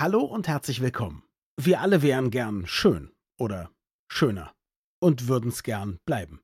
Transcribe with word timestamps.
Hallo 0.00 0.20
und 0.20 0.46
herzlich 0.46 0.80
willkommen. 0.80 1.24
Wir 1.56 1.80
alle 1.80 2.02
wären 2.02 2.30
gern 2.30 2.68
schön 2.68 3.10
oder 3.36 3.72
schöner 4.06 4.54
und 5.00 5.26
würden 5.26 5.50
es 5.50 5.64
gern 5.64 5.98
bleiben. 6.06 6.40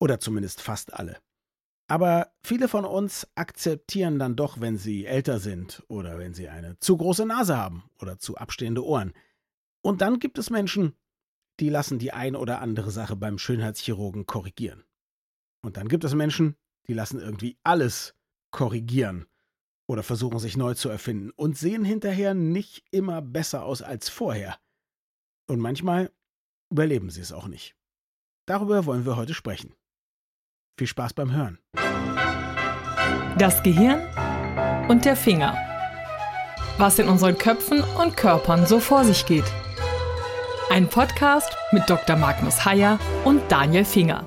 Oder 0.00 0.18
zumindest 0.18 0.62
fast 0.62 0.94
alle. 0.94 1.18
Aber 1.88 2.32
viele 2.42 2.68
von 2.68 2.86
uns 2.86 3.28
akzeptieren 3.34 4.18
dann 4.18 4.34
doch, 4.34 4.62
wenn 4.62 4.78
sie 4.78 5.04
älter 5.04 5.40
sind 5.40 5.82
oder 5.88 6.18
wenn 6.18 6.32
sie 6.32 6.48
eine 6.48 6.78
zu 6.78 6.96
große 6.96 7.26
Nase 7.26 7.54
haben 7.54 7.84
oder 8.00 8.18
zu 8.18 8.38
abstehende 8.38 8.82
Ohren. 8.82 9.12
Und 9.82 10.00
dann 10.00 10.18
gibt 10.18 10.38
es 10.38 10.48
Menschen, 10.48 10.96
die 11.60 11.68
lassen 11.68 11.98
die 11.98 12.14
ein 12.14 12.34
oder 12.34 12.62
andere 12.62 12.90
Sache 12.90 13.14
beim 13.14 13.36
Schönheitschirurgen 13.36 14.24
korrigieren. 14.24 14.84
Und 15.60 15.76
dann 15.76 15.88
gibt 15.88 16.04
es 16.04 16.14
Menschen, 16.14 16.56
die 16.88 16.94
lassen 16.94 17.20
irgendwie 17.20 17.58
alles 17.62 18.14
korrigieren 18.50 19.26
oder 19.90 20.04
versuchen 20.04 20.38
sich 20.38 20.56
neu 20.56 20.74
zu 20.74 20.88
erfinden 20.88 21.32
und 21.34 21.58
sehen 21.58 21.84
hinterher 21.84 22.32
nicht 22.32 22.84
immer 22.92 23.20
besser 23.20 23.64
aus 23.64 23.82
als 23.82 24.08
vorher. 24.08 24.56
Und 25.48 25.58
manchmal 25.58 26.12
überleben 26.70 27.10
sie 27.10 27.20
es 27.20 27.32
auch 27.32 27.48
nicht. 27.48 27.74
Darüber 28.46 28.86
wollen 28.86 29.04
wir 29.04 29.16
heute 29.16 29.34
sprechen. 29.34 29.74
Viel 30.78 30.86
Spaß 30.86 31.14
beim 31.14 31.32
Hören. 31.32 31.58
Das 33.36 33.64
Gehirn 33.64 33.98
und 34.88 35.04
der 35.04 35.16
Finger. 35.16 35.58
Was 36.78 37.00
in 37.00 37.08
unseren 37.08 37.36
Köpfen 37.36 37.82
und 38.00 38.16
Körpern 38.16 38.66
so 38.66 38.78
vor 38.78 39.04
sich 39.04 39.26
geht. 39.26 39.50
Ein 40.70 40.88
Podcast 40.88 41.52
mit 41.72 41.90
Dr. 41.90 42.14
Magnus 42.14 42.64
Heyer 42.64 43.00
und 43.24 43.42
Daniel 43.50 43.84
Finger. 43.84 44.24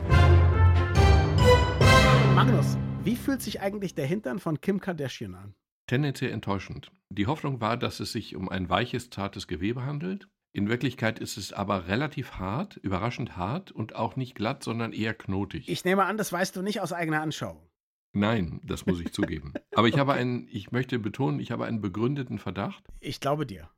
Magnus, 2.35 2.77
fühlt 3.23 3.41
sich 3.41 3.61
eigentlich 3.61 3.95
der 3.95 4.05
Hintern 4.05 4.39
von 4.39 4.61
Kim 4.61 4.79
Kardashian 4.79 5.35
an? 5.35 5.55
Tendenziell 5.87 6.31
enttäuschend. 6.31 6.91
Die 7.09 7.27
Hoffnung 7.27 7.61
war, 7.61 7.77
dass 7.77 7.99
es 7.99 8.11
sich 8.11 8.35
um 8.35 8.49
ein 8.49 8.69
weiches, 8.69 9.09
zartes 9.09 9.47
Gewebe 9.47 9.85
handelt. 9.85 10.27
In 10.53 10.69
Wirklichkeit 10.69 11.19
ist 11.19 11.37
es 11.37 11.51
aber 11.51 11.87
relativ 11.87 12.33
hart, 12.33 12.77
überraschend 12.77 13.37
hart 13.37 13.71
und 13.71 13.95
auch 13.95 14.15
nicht 14.15 14.35
glatt, 14.35 14.63
sondern 14.63 14.93
eher 14.93 15.13
knotig. 15.13 15.67
Ich 15.67 15.83
nehme 15.83 16.05
an, 16.05 16.17
das 16.17 16.31
weißt 16.31 16.55
du 16.55 16.61
nicht 16.61 16.79
aus 16.79 16.93
eigener 16.93 17.21
Anschauung. 17.21 17.67
Nein, 18.13 18.61
das 18.63 18.85
muss 18.85 18.99
ich 18.99 19.11
zugeben. 19.11 19.53
Aber 19.75 19.87
ich 19.87 19.97
habe 19.97 20.13
einen, 20.13 20.47
ich 20.51 20.71
möchte 20.71 20.99
betonen, 20.99 21.39
ich 21.39 21.51
habe 21.51 21.65
einen 21.65 21.81
begründeten 21.81 22.37
Verdacht. 22.37 22.83
Ich 22.99 23.19
glaube 23.19 23.47
dir. 23.47 23.69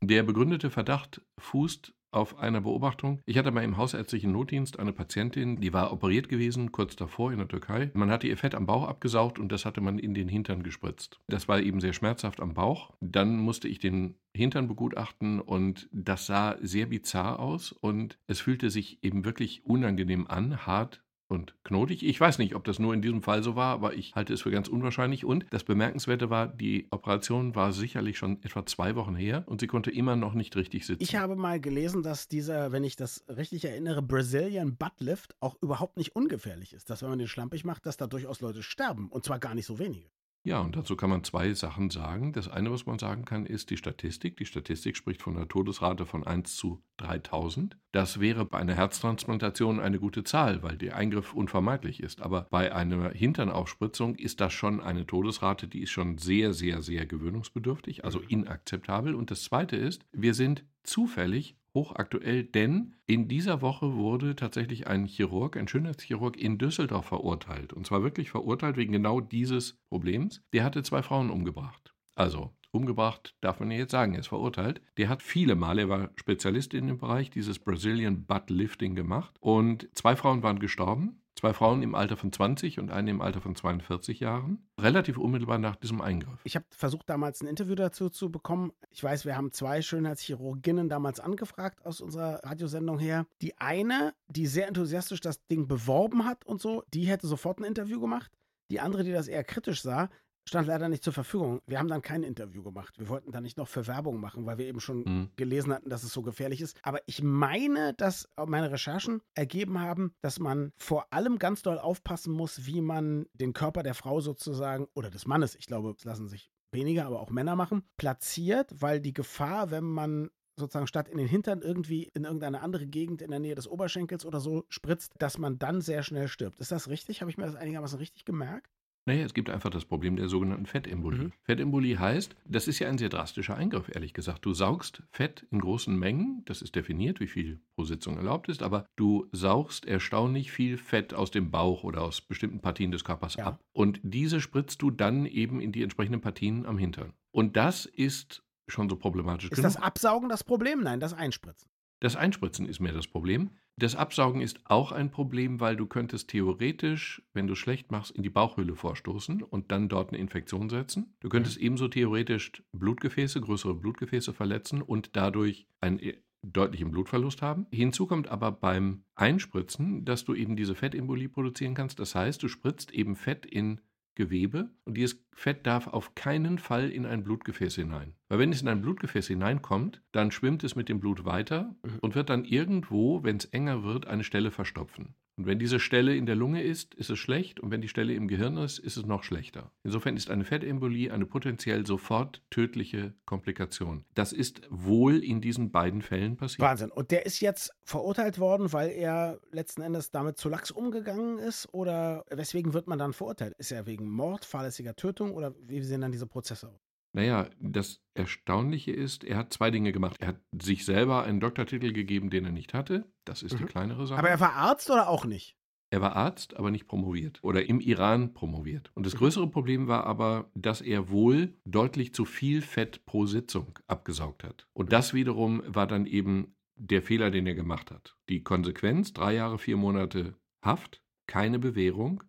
Der 0.00 0.22
begründete 0.22 0.70
Verdacht 0.70 1.20
fußt 1.38 1.92
auf 2.10 2.38
einer 2.38 2.60
Beobachtung. 2.60 3.20
Ich 3.26 3.38
hatte 3.38 3.50
mal 3.50 3.64
im 3.64 3.76
hausärztlichen 3.76 4.32
Notdienst 4.32 4.78
eine 4.78 4.92
Patientin, 4.92 5.60
die 5.60 5.72
war 5.72 5.92
operiert 5.92 6.28
gewesen, 6.28 6.72
kurz 6.72 6.96
davor 6.96 7.32
in 7.32 7.38
der 7.38 7.48
Türkei. 7.48 7.90
Man 7.94 8.10
hatte 8.10 8.26
ihr 8.26 8.36
Fett 8.36 8.54
am 8.54 8.66
Bauch 8.66 8.88
abgesaugt 8.88 9.38
und 9.38 9.50
das 9.52 9.64
hatte 9.64 9.80
man 9.80 9.98
in 9.98 10.14
den 10.14 10.28
Hintern 10.28 10.62
gespritzt. 10.62 11.20
Das 11.28 11.48
war 11.48 11.60
eben 11.60 11.80
sehr 11.80 11.92
schmerzhaft 11.92 12.40
am 12.40 12.54
Bauch. 12.54 12.92
Dann 13.00 13.38
musste 13.38 13.68
ich 13.68 13.78
den 13.78 14.16
Hintern 14.34 14.68
begutachten 14.68 15.40
und 15.40 15.88
das 15.92 16.26
sah 16.26 16.56
sehr 16.60 16.86
bizarr 16.86 17.40
aus 17.40 17.72
und 17.72 18.18
es 18.26 18.40
fühlte 18.40 18.70
sich 18.70 19.02
eben 19.02 19.24
wirklich 19.24 19.64
unangenehm 19.64 20.26
an, 20.28 20.66
hart, 20.66 21.02
und 21.30 21.54
knotig. 21.64 22.04
Ich 22.04 22.20
weiß 22.20 22.38
nicht, 22.38 22.54
ob 22.54 22.64
das 22.64 22.78
nur 22.78 22.92
in 22.92 23.02
diesem 23.02 23.22
Fall 23.22 23.42
so 23.42 23.54
war, 23.56 23.72
aber 23.72 23.94
ich 23.94 24.14
halte 24.14 24.34
es 24.34 24.42
für 24.42 24.50
ganz 24.50 24.68
unwahrscheinlich. 24.68 25.24
Und 25.24 25.46
das 25.50 25.64
Bemerkenswerte 25.64 26.28
war, 26.28 26.48
die 26.48 26.88
Operation 26.90 27.54
war 27.54 27.72
sicherlich 27.72 28.18
schon 28.18 28.42
etwa 28.42 28.66
zwei 28.66 28.96
Wochen 28.96 29.14
her 29.14 29.44
und 29.46 29.60
sie 29.60 29.66
konnte 29.66 29.90
immer 29.90 30.16
noch 30.16 30.34
nicht 30.34 30.56
richtig 30.56 30.86
sitzen. 30.86 31.02
Ich 31.02 31.16
habe 31.16 31.36
mal 31.36 31.60
gelesen, 31.60 32.02
dass 32.02 32.28
dieser, 32.28 32.72
wenn 32.72 32.84
ich 32.84 32.96
das 32.96 33.24
richtig 33.28 33.64
erinnere, 33.64 34.02
Brazilian 34.02 34.76
Buttlift 34.76 35.36
auch 35.40 35.56
überhaupt 35.62 35.96
nicht 35.96 36.16
ungefährlich 36.16 36.72
ist. 36.72 36.90
Dass 36.90 37.02
wenn 37.02 37.10
man 37.10 37.18
den 37.18 37.28
schlampig 37.28 37.64
macht, 37.64 37.86
dass 37.86 37.96
da 37.96 38.06
durchaus 38.06 38.40
Leute 38.40 38.62
sterben. 38.62 39.08
Und 39.08 39.24
zwar 39.24 39.38
gar 39.38 39.54
nicht 39.54 39.66
so 39.66 39.78
wenige. 39.78 40.10
Ja, 40.42 40.60
und 40.60 40.74
dazu 40.74 40.96
kann 40.96 41.10
man 41.10 41.22
zwei 41.22 41.52
Sachen 41.52 41.90
sagen. 41.90 42.32
Das 42.32 42.48
eine, 42.48 42.70
was 42.70 42.86
man 42.86 42.98
sagen 42.98 43.26
kann, 43.26 43.44
ist 43.44 43.68
die 43.68 43.76
Statistik. 43.76 44.38
Die 44.38 44.46
Statistik 44.46 44.96
spricht 44.96 45.20
von 45.20 45.36
einer 45.36 45.48
Todesrate 45.48 46.06
von 46.06 46.26
1 46.26 46.56
zu 46.56 46.82
3000. 46.96 47.76
Das 47.92 48.20
wäre 48.20 48.46
bei 48.46 48.58
einer 48.58 48.74
Herztransplantation 48.74 49.80
eine 49.80 49.98
gute 49.98 50.24
Zahl, 50.24 50.62
weil 50.62 50.78
der 50.78 50.96
Eingriff 50.96 51.34
unvermeidlich 51.34 52.02
ist. 52.02 52.22
Aber 52.22 52.46
bei 52.50 52.74
einer 52.74 53.10
Hinternaufspritzung 53.10 54.14
ist 54.14 54.40
das 54.40 54.54
schon 54.54 54.80
eine 54.80 55.06
Todesrate, 55.06 55.68
die 55.68 55.82
ist 55.82 55.90
schon 55.90 56.16
sehr, 56.16 56.54
sehr, 56.54 56.80
sehr 56.80 57.04
gewöhnungsbedürftig, 57.04 58.04
also 58.06 58.20
mhm. 58.20 58.28
inakzeptabel. 58.28 59.14
Und 59.14 59.30
das 59.30 59.42
zweite 59.42 59.76
ist, 59.76 60.06
wir 60.12 60.32
sind 60.32 60.64
zufällig 60.84 61.56
hochaktuell, 61.74 62.44
denn 62.44 62.96
in 63.06 63.28
dieser 63.28 63.62
Woche 63.62 63.94
wurde 63.94 64.36
tatsächlich 64.36 64.86
ein 64.86 65.06
Chirurg, 65.06 65.56
ein 65.56 65.68
Schönheitschirurg 65.68 66.36
in 66.36 66.58
Düsseldorf 66.58 67.06
verurteilt. 67.06 67.72
Und 67.72 67.86
zwar 67.86 68.02
wirklich 68.02 68.30
verurteilt 68.30 68.76
wegen 68.76 68.92
genau 68.92 69.20
dieses 69.20 69.78
Problems. 69.88 70.42
Der 70.52 70.64
hatte 70.64 70.82
zwei 70.82 71.02
Frauen 71.02 71.30
umgebracht. 71.30 71.94
Also 72.14 72.52
umgebracht, 72.72 73.34
darf 73.40 73.60
man 73.60 73.70
ja 73.70 73.78
jetzt 73.78 73.92
sagen, 73.92 74.14
er 74.14 74.20
ist 74.20 74.28
verurteilt. 74.28 74.80
Der 74.96 75.08
hat 75.08 75.22
viele 75.22 75.54
Male, 75.54 75.82
er 75.82 75.88
war 75.88 76.10
Spezialist 76.16 76.74
in 76.74 76.86
dem 76.86 76.98
Bereich, 76.98 77.30
dieses 77.30 77.58
Brazilian 77.58 78.24
Butt 78.26 78.50
Lifting 78.50 78.94
gemacht. 78.94 79.34
Und 79.40 79.88
zwei 79.94 80.16
Frauen 80.16 80.42
waren 80.42 80.58
gestorben. 80.58 81.19
Zwei 81.36 81.54
Frauen 81.54 81.82
im 81.82 81.94
Alter 81.94 82.16
von 82.16 82.32
20 82.32 82.78
und 82.80 82.90
eine 82.90 83.10
im 83.10 83.20
Alter 83.20 83.40
von 83.40 83.56
42 83.56 84.20
Jahren. 84.20 84.68
Relativ 84.78 85.16
unmittelbar 85.16 85.58
nach 85.58 85.76
diesem 85.76 86.00
Eingriff. 86.00 86.40
Ich 86.44 86.54
habe 86.54 86.66
versucht, 86.70 87.08
damals 87.08 87.40
ein 87.40 87.46
Interview 87.46 87.74
dazu 87.74 88.10
zu 88.10 88.30
bekommen. 88.30 88.72
Ich 88.90 89.02
weiß, 89.02 89.24
wir 89.24 89.36
haben 89.36 89.52
zwei 89.52 89.80
Schönheitschirurginnen 89.80 90.88
damals 90.88 91.18
angefragt 91.18 91.86
aus 91.86 92.00
unserer 92.00 92.44
Radiosendung 92.44 92.98
her. 92.98 93.26
Die 93.40 93.56
eine, 93.58 94.12
die 94.28 94.46
sehr 94.46 94.68
enthusiastisch 94.68 95.20
das 95.20 95.46
Ding 95.46 95.66
beworben 95.66 96.26
hat 96.26 96.44
und 96.44 96.60
so, 96.60 96.82
die 96.92 97.04
hätte 97.04 97.26
sofort 97.26 97.58
ein 97.58 97.64
Interview 97.64 98.00
gemacht. 98.00 98.30
Die 98.70 98.80
andere, 98.80 99.02
die 99.02 99.12
das 99.12 99.26
eher 99.26 99.42
kritisch 99.42 99.82
sah, 99.82 100.10
stand 100.48 100.66
leider 100.66 100.88
nicht 100.88 101.04
zur 101.04 101.12
Verfügung. 101.12 101.60
Wir 101.66 101.78
haben 101.78 101.88
dann 101.88 102.02
kein 102.02 102.22
Interview 102.22 102.62
gemacht. 102.62 102.98
Wir 102.98 103.08
wollten 103.08 103.32
da 103.32 103.40
nicht 103.40 103.56
noch 103.56 103.68
für 103.68 103.86
Werbung 103.86 104.20
machen, 104.20 104.46
weil 104.46 104.58
wir 104.58 104.66
eben 104.66 104.80
schon 104.80 104.98
mhm. 104.98 105.30
gelesen 105.36 105.72
hatten, 105.72 105.90
dass 105.90 106.02
es 106.02 106.12
so 106.12 106.22
gefährlich 106.22 106.60
ist. 106.60 106.78
Aber 106.82 107.00
ich 107.06 107.22
meine, 107.22 107.94
dass 107.94 108.28
meine 108.46 108.70
Recherchen 108.70 109.20
ergeben 109.34 109.80
haben, 109.80 110.14
dass 110.22 110.38
man 110.38 110.72
vor 110.78 111.12
allem 111.12 111.38
ganz 111.38 111.62
doll 111.62 111.78
aufpassen 111.78 112.32
muss, 112.32 112.66
wie 112.66 112.80
man 112.80 113.26
den 113.34 113.52
Körper 113.52 113.82
der 113.82 113.94
Frau 113.94 114.20
sozusagen 114.20 114.88
oder 114.94 115.10
des 115.10 115.26
Mannes, 115.26 115.54
ich 115.54 115.66
glaube, 115.66 115.94
es 115.96 116.04
lassen 116.04 116.28
sich 116.28 116.50
weniger, 116.72 117.06
aber 117.06 117.20
auch 117.20 117.30
Männer 117.30 117.56
machen, 117.56 117.82
platziert, 117.96 118.70
weil 118.80 119.00
die 119.00 119.12
Gefahr, 119.12 119.70
wenn 119.70 119.84
man 119.84 120.30
sozusagen 120.56 120.86
statt 120.86 121.08
in 121.08 121.18
den 121.18 121.26
Hintern 121.26 121.62
irgendwie 121.62 122.10
in 122.14 122.24
irgendeine 122.24 122.60
andere 122.60 122.86
Gegend 122.86 123.22
in 123.22 123.30
der 123.30 123.40
Nähe 123.40 123.54
des 123.54 123.66
Oberschenkels 123.66 124.24
oder 124.24 124.40
so 124.40 124.64
spritzt, 124.68 125.14
dass 125.18 125.38
man 125.38 125.58
dann 125.58 125.80
sehr 125.80 126.02
schnell 126.02 126.28
stirbt. 126.28 126.60
Ist 126.60 126.70
das 126.70 126.88
richtig? 126.88 127.20
Habe 127.20 127.30
ich 127.30 127.38
mir 127.38 127.46
das 127.46 127.56
einigermaßen 127.56 127.98
richtig 127.98 128.24
gemerkt? 128.24 128.70
Naja, 129.06 129.24
es 129.24 129.34
gibt 129.34 129.50
einfach 129.50 129.70
das 129.70 129.84
Problem 129.84 130.16
der 130.16 130.28
sogenannten 130.28 130.66
Fettembolie. 130.66 131.24
Mhm. 131.24 131.32
Fettembolie 131.42 131.98
heißt, 131.98 132.36
das 132.44 132.68
ist 132.68 132.78
ja 132.78 132.88
ein 132.88 132.98
sehr 132.98 133.08
drastischer 133.08 133.56
Eingriff, 133.56 133.90
ehrlich 133.92 134.12
gesagt. 134.12 134.44
Du 134.44 134.52
saugst 134.52 135.02
Fett 135.10 135.46
in 135.50 135.60
großen 135.60 135.98
Mengen, 135.98 136.42
das 136.44 136.62
ist 136.62 136.76
definiert, 136.76 137.20
wie 137.20 137.26
viel 137.26 137.60
pro 137.74 137.84
Sitzung 137.84 138.16
erlaubt 138.16 138.48
ist, 138.48 138.62
aber 138.62 138.86
du 138.96 139.28
saugst 139.32 139.86
erstaunlich 139.86 140.52
viel 140.52 140.76
Fett 140.76 141.14
aus 141.14 141.30
dem 141.30 141.50
Bauch 141.50 141.82
oder 141.82 142.02
aus 142.02 142.20
bestimmten 142.20 142.60
Partien 142.60 142.90
des 142.90 143.04
Körpers 143.04 143.36
ja. 143.36 143.46
ab. 143.46 143.60
Und 143.72 144.00
diese 144.02 144.40
spritzt 144.40 144.82
du 144.82 144.90
dann 144.90 145.26
eben 145.26 145.60
in 145.60 145.72
die 145.72 145.82
entsprechenden 145.82 146.20
Partien 146.20 146.66
am 146.66 146.78
Hintern. 146.78 147.14
Und 147.32 147.56
das 147.56 147.86
ist 147.86 148.42
schon 148.68 148.88
so 148.88 148.96
problematisch. 148.96 149.44
Ist 149.46 149.56
genug. 149.56 149.64
das 149.64 149.76
Absaugen 149.76 150.28
das 150.28 150.44
Problem? 150.44 150.80
Nein, 150.80 151.00
das 151.00 151.14
Einspritzen. 151.14 151.70
Das 152.00 152.16
Einspritzen 152.16 152.66
ist 152.66 152.80
mehr 152.80 152.92
das 152.92 153.06
Problem. 153.06 153.50
Das 153.76 153.94
Absaugen 153.94 154.40
ist 154.40 154.60
auch 154.64 154.92
ein 154.92 155.10
Problem, 155.10 155.60
weil 155.60 155.76
du 155.76 155.86
könntest 155.86 156.28
theoretisch, 156.28 157.22
wenn 157.32 157.46
du 157.46 157.54
schlecht 157.54 157.90
machst, 157.90 158.10
in 158.10 158.22
die 158.22 158.30
Bauchhöhle 158.30 158.74
vorstoßen 158.74 159.42
und 159.42 159.70
dann 159.70 159.88
dort 159.88 160.10
eine 160.10 160.18
Infektion 160.18 160.68
setzen. 160.68 161.14
Du 161.20 161.28
könntest 161.28 161.58
mhm. 161.58 161.66
ebenso 161.66 161.88
theoretisch 161.88 162.62
Blutgefäße, 162.72 163.40
größere 163.40 163.74
Blutgefäße 163.74 164.32
verletzen 164.32 164.82
und 164.82 165.16
dadurch 165.16 165.66
einen 165.80 165.98
e, 165.98 166.16
deutlichen 166.42 166.90
Blutverlust 166.90 167.42
haben. 167.42 167.66
Hinzu 167.70 168.06
kommt 168.06 168.28
aber 168.28 168.50
beim 168.50 169.04
Einspritzen, 169.14 170.04
dass 170.04 170.24
du 170.24 170.34
eben 170.34 170.56
diese 170.56 170.74
Fettembolie 170.74 171.28
produzieren 171.28 171.74
kannst. 171.74 171.98
Das 172.00 172.14
heißt, 172.14 172.42
du 172.42 172.48
spritzt 172.48 172.92
eben 172.92 173.14
Fett 173.14 173.44
in 173.44 173.80
Gewebe 174.20 174.68
und 174.84 174.98
dieses 174.98 175.24
Fett 175.32 175.66
darf 175.66 175.86
auf 175.86 176.14
keinen 176.14 176.58
Fall 176.58 176.90
in 176.90 177.06
ein 177.06 177.24
Blutgefäß 177.24 177.76
hinein. 177.76 178.12
Weil 178.28 178.38
wenn 178.38 178.52
es 178.52 178.60
in 178.60 178.68
ein 178.68 178.82
Blutgefäß 178.82 179.28
hineinkommt, 179.28 180.02
dann 180.12 180.30
schwimmt 180.30 180.62
es 180.62 180.76
mit 180.76 180.90
dem 180.90 181.00
Blut 181.00 181.24
weiter 181.24 181.74
mhm. 181.82 181.98
und 182.02 182.14
wird 182.14 182.28
dann 182.28 182.44
irgendwo, 182.44 183.22
wenn 183.24 183.38
es 183.38 183.46
enger 183.46 183.82
wird, 183.82 184.06
eine 184.06 184.22
Stelle 184.22 184.50
verstopfen. 184.50 185.14
Und 185.40 185.46
wenn 185.46 185.58
diese 185.58 185.80
Stelle 185.80 186.14
in 186.14 186.26
der 186.26 186.36
Lunge 186.36 186.62
ist, 186.62 186.94
ist 186.96 187.08
es 187.08 187.18
schlecht. 187.18 187.60
Und 187.60 187.70
wenn 187.70 187.80
die 187.80 187.88
Stelle 187.88 188.12
im 188.12 188.28
Gehirn 188.28 188.58
ist, 188.58 188.78
ist 188.78 188.98
es 188.98 189.06
noch 189.06 189.22
schlechter. 189.22 189.72
Insofern 189.82 190.14
ist 190.14 190.28
eine 190.28 190.44
Fettembolie 190.44 191.10
eine 191.10 191.24
potenziell 191.24 191.86
sofort 191.86 192.42
tödliche 192.50 193.14
Komplikation. 193.24 194.04
Das 194.14 194.34
ist 194.34 194.60
wohl 194.68 195.24
in 195.24 195.40
diesen 195.40 195.70
beiden 195.72 196.02
Fällen 196.02 196.36
passiert. 196.36 196.60
Wahnsinn. 196.60 196.90
Und 196.90 197.10
der 197.10 197.24
ist 197.24 197.40
jetzt 197.40 197.72
verurteilt 197.84 198.38
worden, 198.38 198.74
weil 198.74 198.90
er 198.90 199.40
letzten 199.50 199.80
Endes 199.80 200.10
damit 200.10 200.36
zu 200.36 200.50
lax 200.50 200.70
umgegangen 200.70 201.38
ist? 201.38 201.72
Oder 201.72 202.26
weswegen 202.28 202.74
wird 202.74 202.86
man 202.86 202.98
dann 202.98 203.14
verurteilt? 203.14 203.54
Ist 203.56 203.72
er 203.72 203.86
wegen 203.86 204.10
Mord, 204.10 204.44
fahrlässiger 204.44 204.94
Tötung 204.94 205.32
oder 205.32 205.54
wie 205.58 205.80
sehen 205.80 206.02
dann 206.02 206.12
diese 206.12 206.26
Prozesse 206.26 206.68
aus? 206.68 206.89
Naja, 207.12 207.48
das 207.58 208.02
Erstaunliche 208.14 208.92
ist, 208.92 209.24
er 209.24 209.36
hat 209.36 209.52
zwei 209.52 209.70
Dinge 209.70 209.92
gemacht. 209.92 210.16
Er 210.20 210.28
hat 210.28 210.40
sich 210.52 210.84
selber 210.84 211.24
einen 211.24 211.40
Doktortitel 211.40 211.92
gegeben, 211.92 212.30
den 212.30 212.44
er 212.44 212.52
nicht 212.52 212.74
hatte. 212.74 213.10
Das 213.24 213.42
ist 213.42 213.54
mhm. 213.54 213.58
die 213.58 213.64
kleinere 213.64 214.06
Sache. 214.06 214.18
Aber 214.18 214.30
er 214.30 214.40
war 214.40 214.54
Arzt 214.54 214.90
oder 214.90 215.08
auch 215.08 215.24
nicht? 215.24 215.56
Er 215.92 216.00
war 216.00 216.14
Arzt, 216.14 216.56
aber 216.56 216.70
nicht 216.70 216.86
promoviert 216.86 217.40
oder 217.42 217.68
im 217.68 217.80
Iran 217.80 218.32
promoviert. 218.32 218.92
Und 218.94 219.06
das 219.06 219.16
größere 219.16 219.50
Problem 219.50 219.88
war 219.88 220.04
aber, 220.04 220.48
dass 220.54 220.80
er 220.80 221.10
wohl 221.10 221.58
deutlich 221.64 222.14
zu 222.14 222.24
viel 222.24 222.62
Fett 222.62 223.04
pro 223.06 223.26
Sitzung 223.26 223.76
abgesaugt 223.88 224.44
hat. 224.44 224.68
Und 224.72 224.92
das 224.92 225.14
wiederum 225.14 225.62
war 225.66 225.88
dann 225.88 226.06
eben 226.06 226.54
der 226.76 227.02
Fehler, 227.02 227.32
den 227.32 227.46
er 227.46 227.54
gemacht 227.54 227.90
hat. 227.90 228.16
Die 228.28 228.44
Konsequenz, 228.44 229.12
drei 229.12 229.34
Jahre, 229.34 229.58
vier 229.58 229.76
Monate 229.76 230.36
Haft, 230.64 231.02
keine 231.26 231.58
Bewährung, 231.58 232.22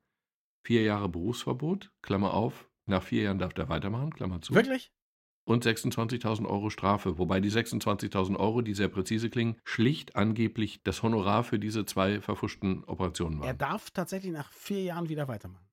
vier 0.66 0.82
Jahre 0.82 1.10
Berufsverbot, 1.10 1.92
Klammer 2.02 2.34
auf, 2.34 2.71
nach 2.92 3.04
vier 3.04 3.24
Jahren 3.24 3.40
darf 3.40 3.58
er 3.58 3.70
weitermachen, 3.70 4.12
Klammer 4.14 4.42
zu. 4.42 4.54
Wirklich? 4.54 4.92
Und 5.44 5.66
26.000 5.66 6.46
Euro 6.48 6.70
Strafe, 6.70 7.18
wobei 7.18 7.40
die 7.40 7.50
26.000 7.50 8.38
Euro, 8.38 8.62
die 8.62 8.76
sehr 8.76 8.90
präzise 8.90 9.30
klingen, 9.30 9.58
schlicht 9.64 10.16
angeblich 10.16 10.84
das 10.84 11.02
Honorar 11.02 11.44
für 11.44 11.58
diese 11.58 11.84
zwei 11.86 12.22
verfuschten 12.22 12.84
Operationen 12.84 13.40
waren. 13.40 13.48
Er 13.48 13.56
darf 13.56 13.90
tatsächlich 13.90 14.32
nach 14.32 14.52
vier 14.54 14.84
Jahren 14.84 15.10
wieder 15.10 15.28
weitermachen. 15.28 15.66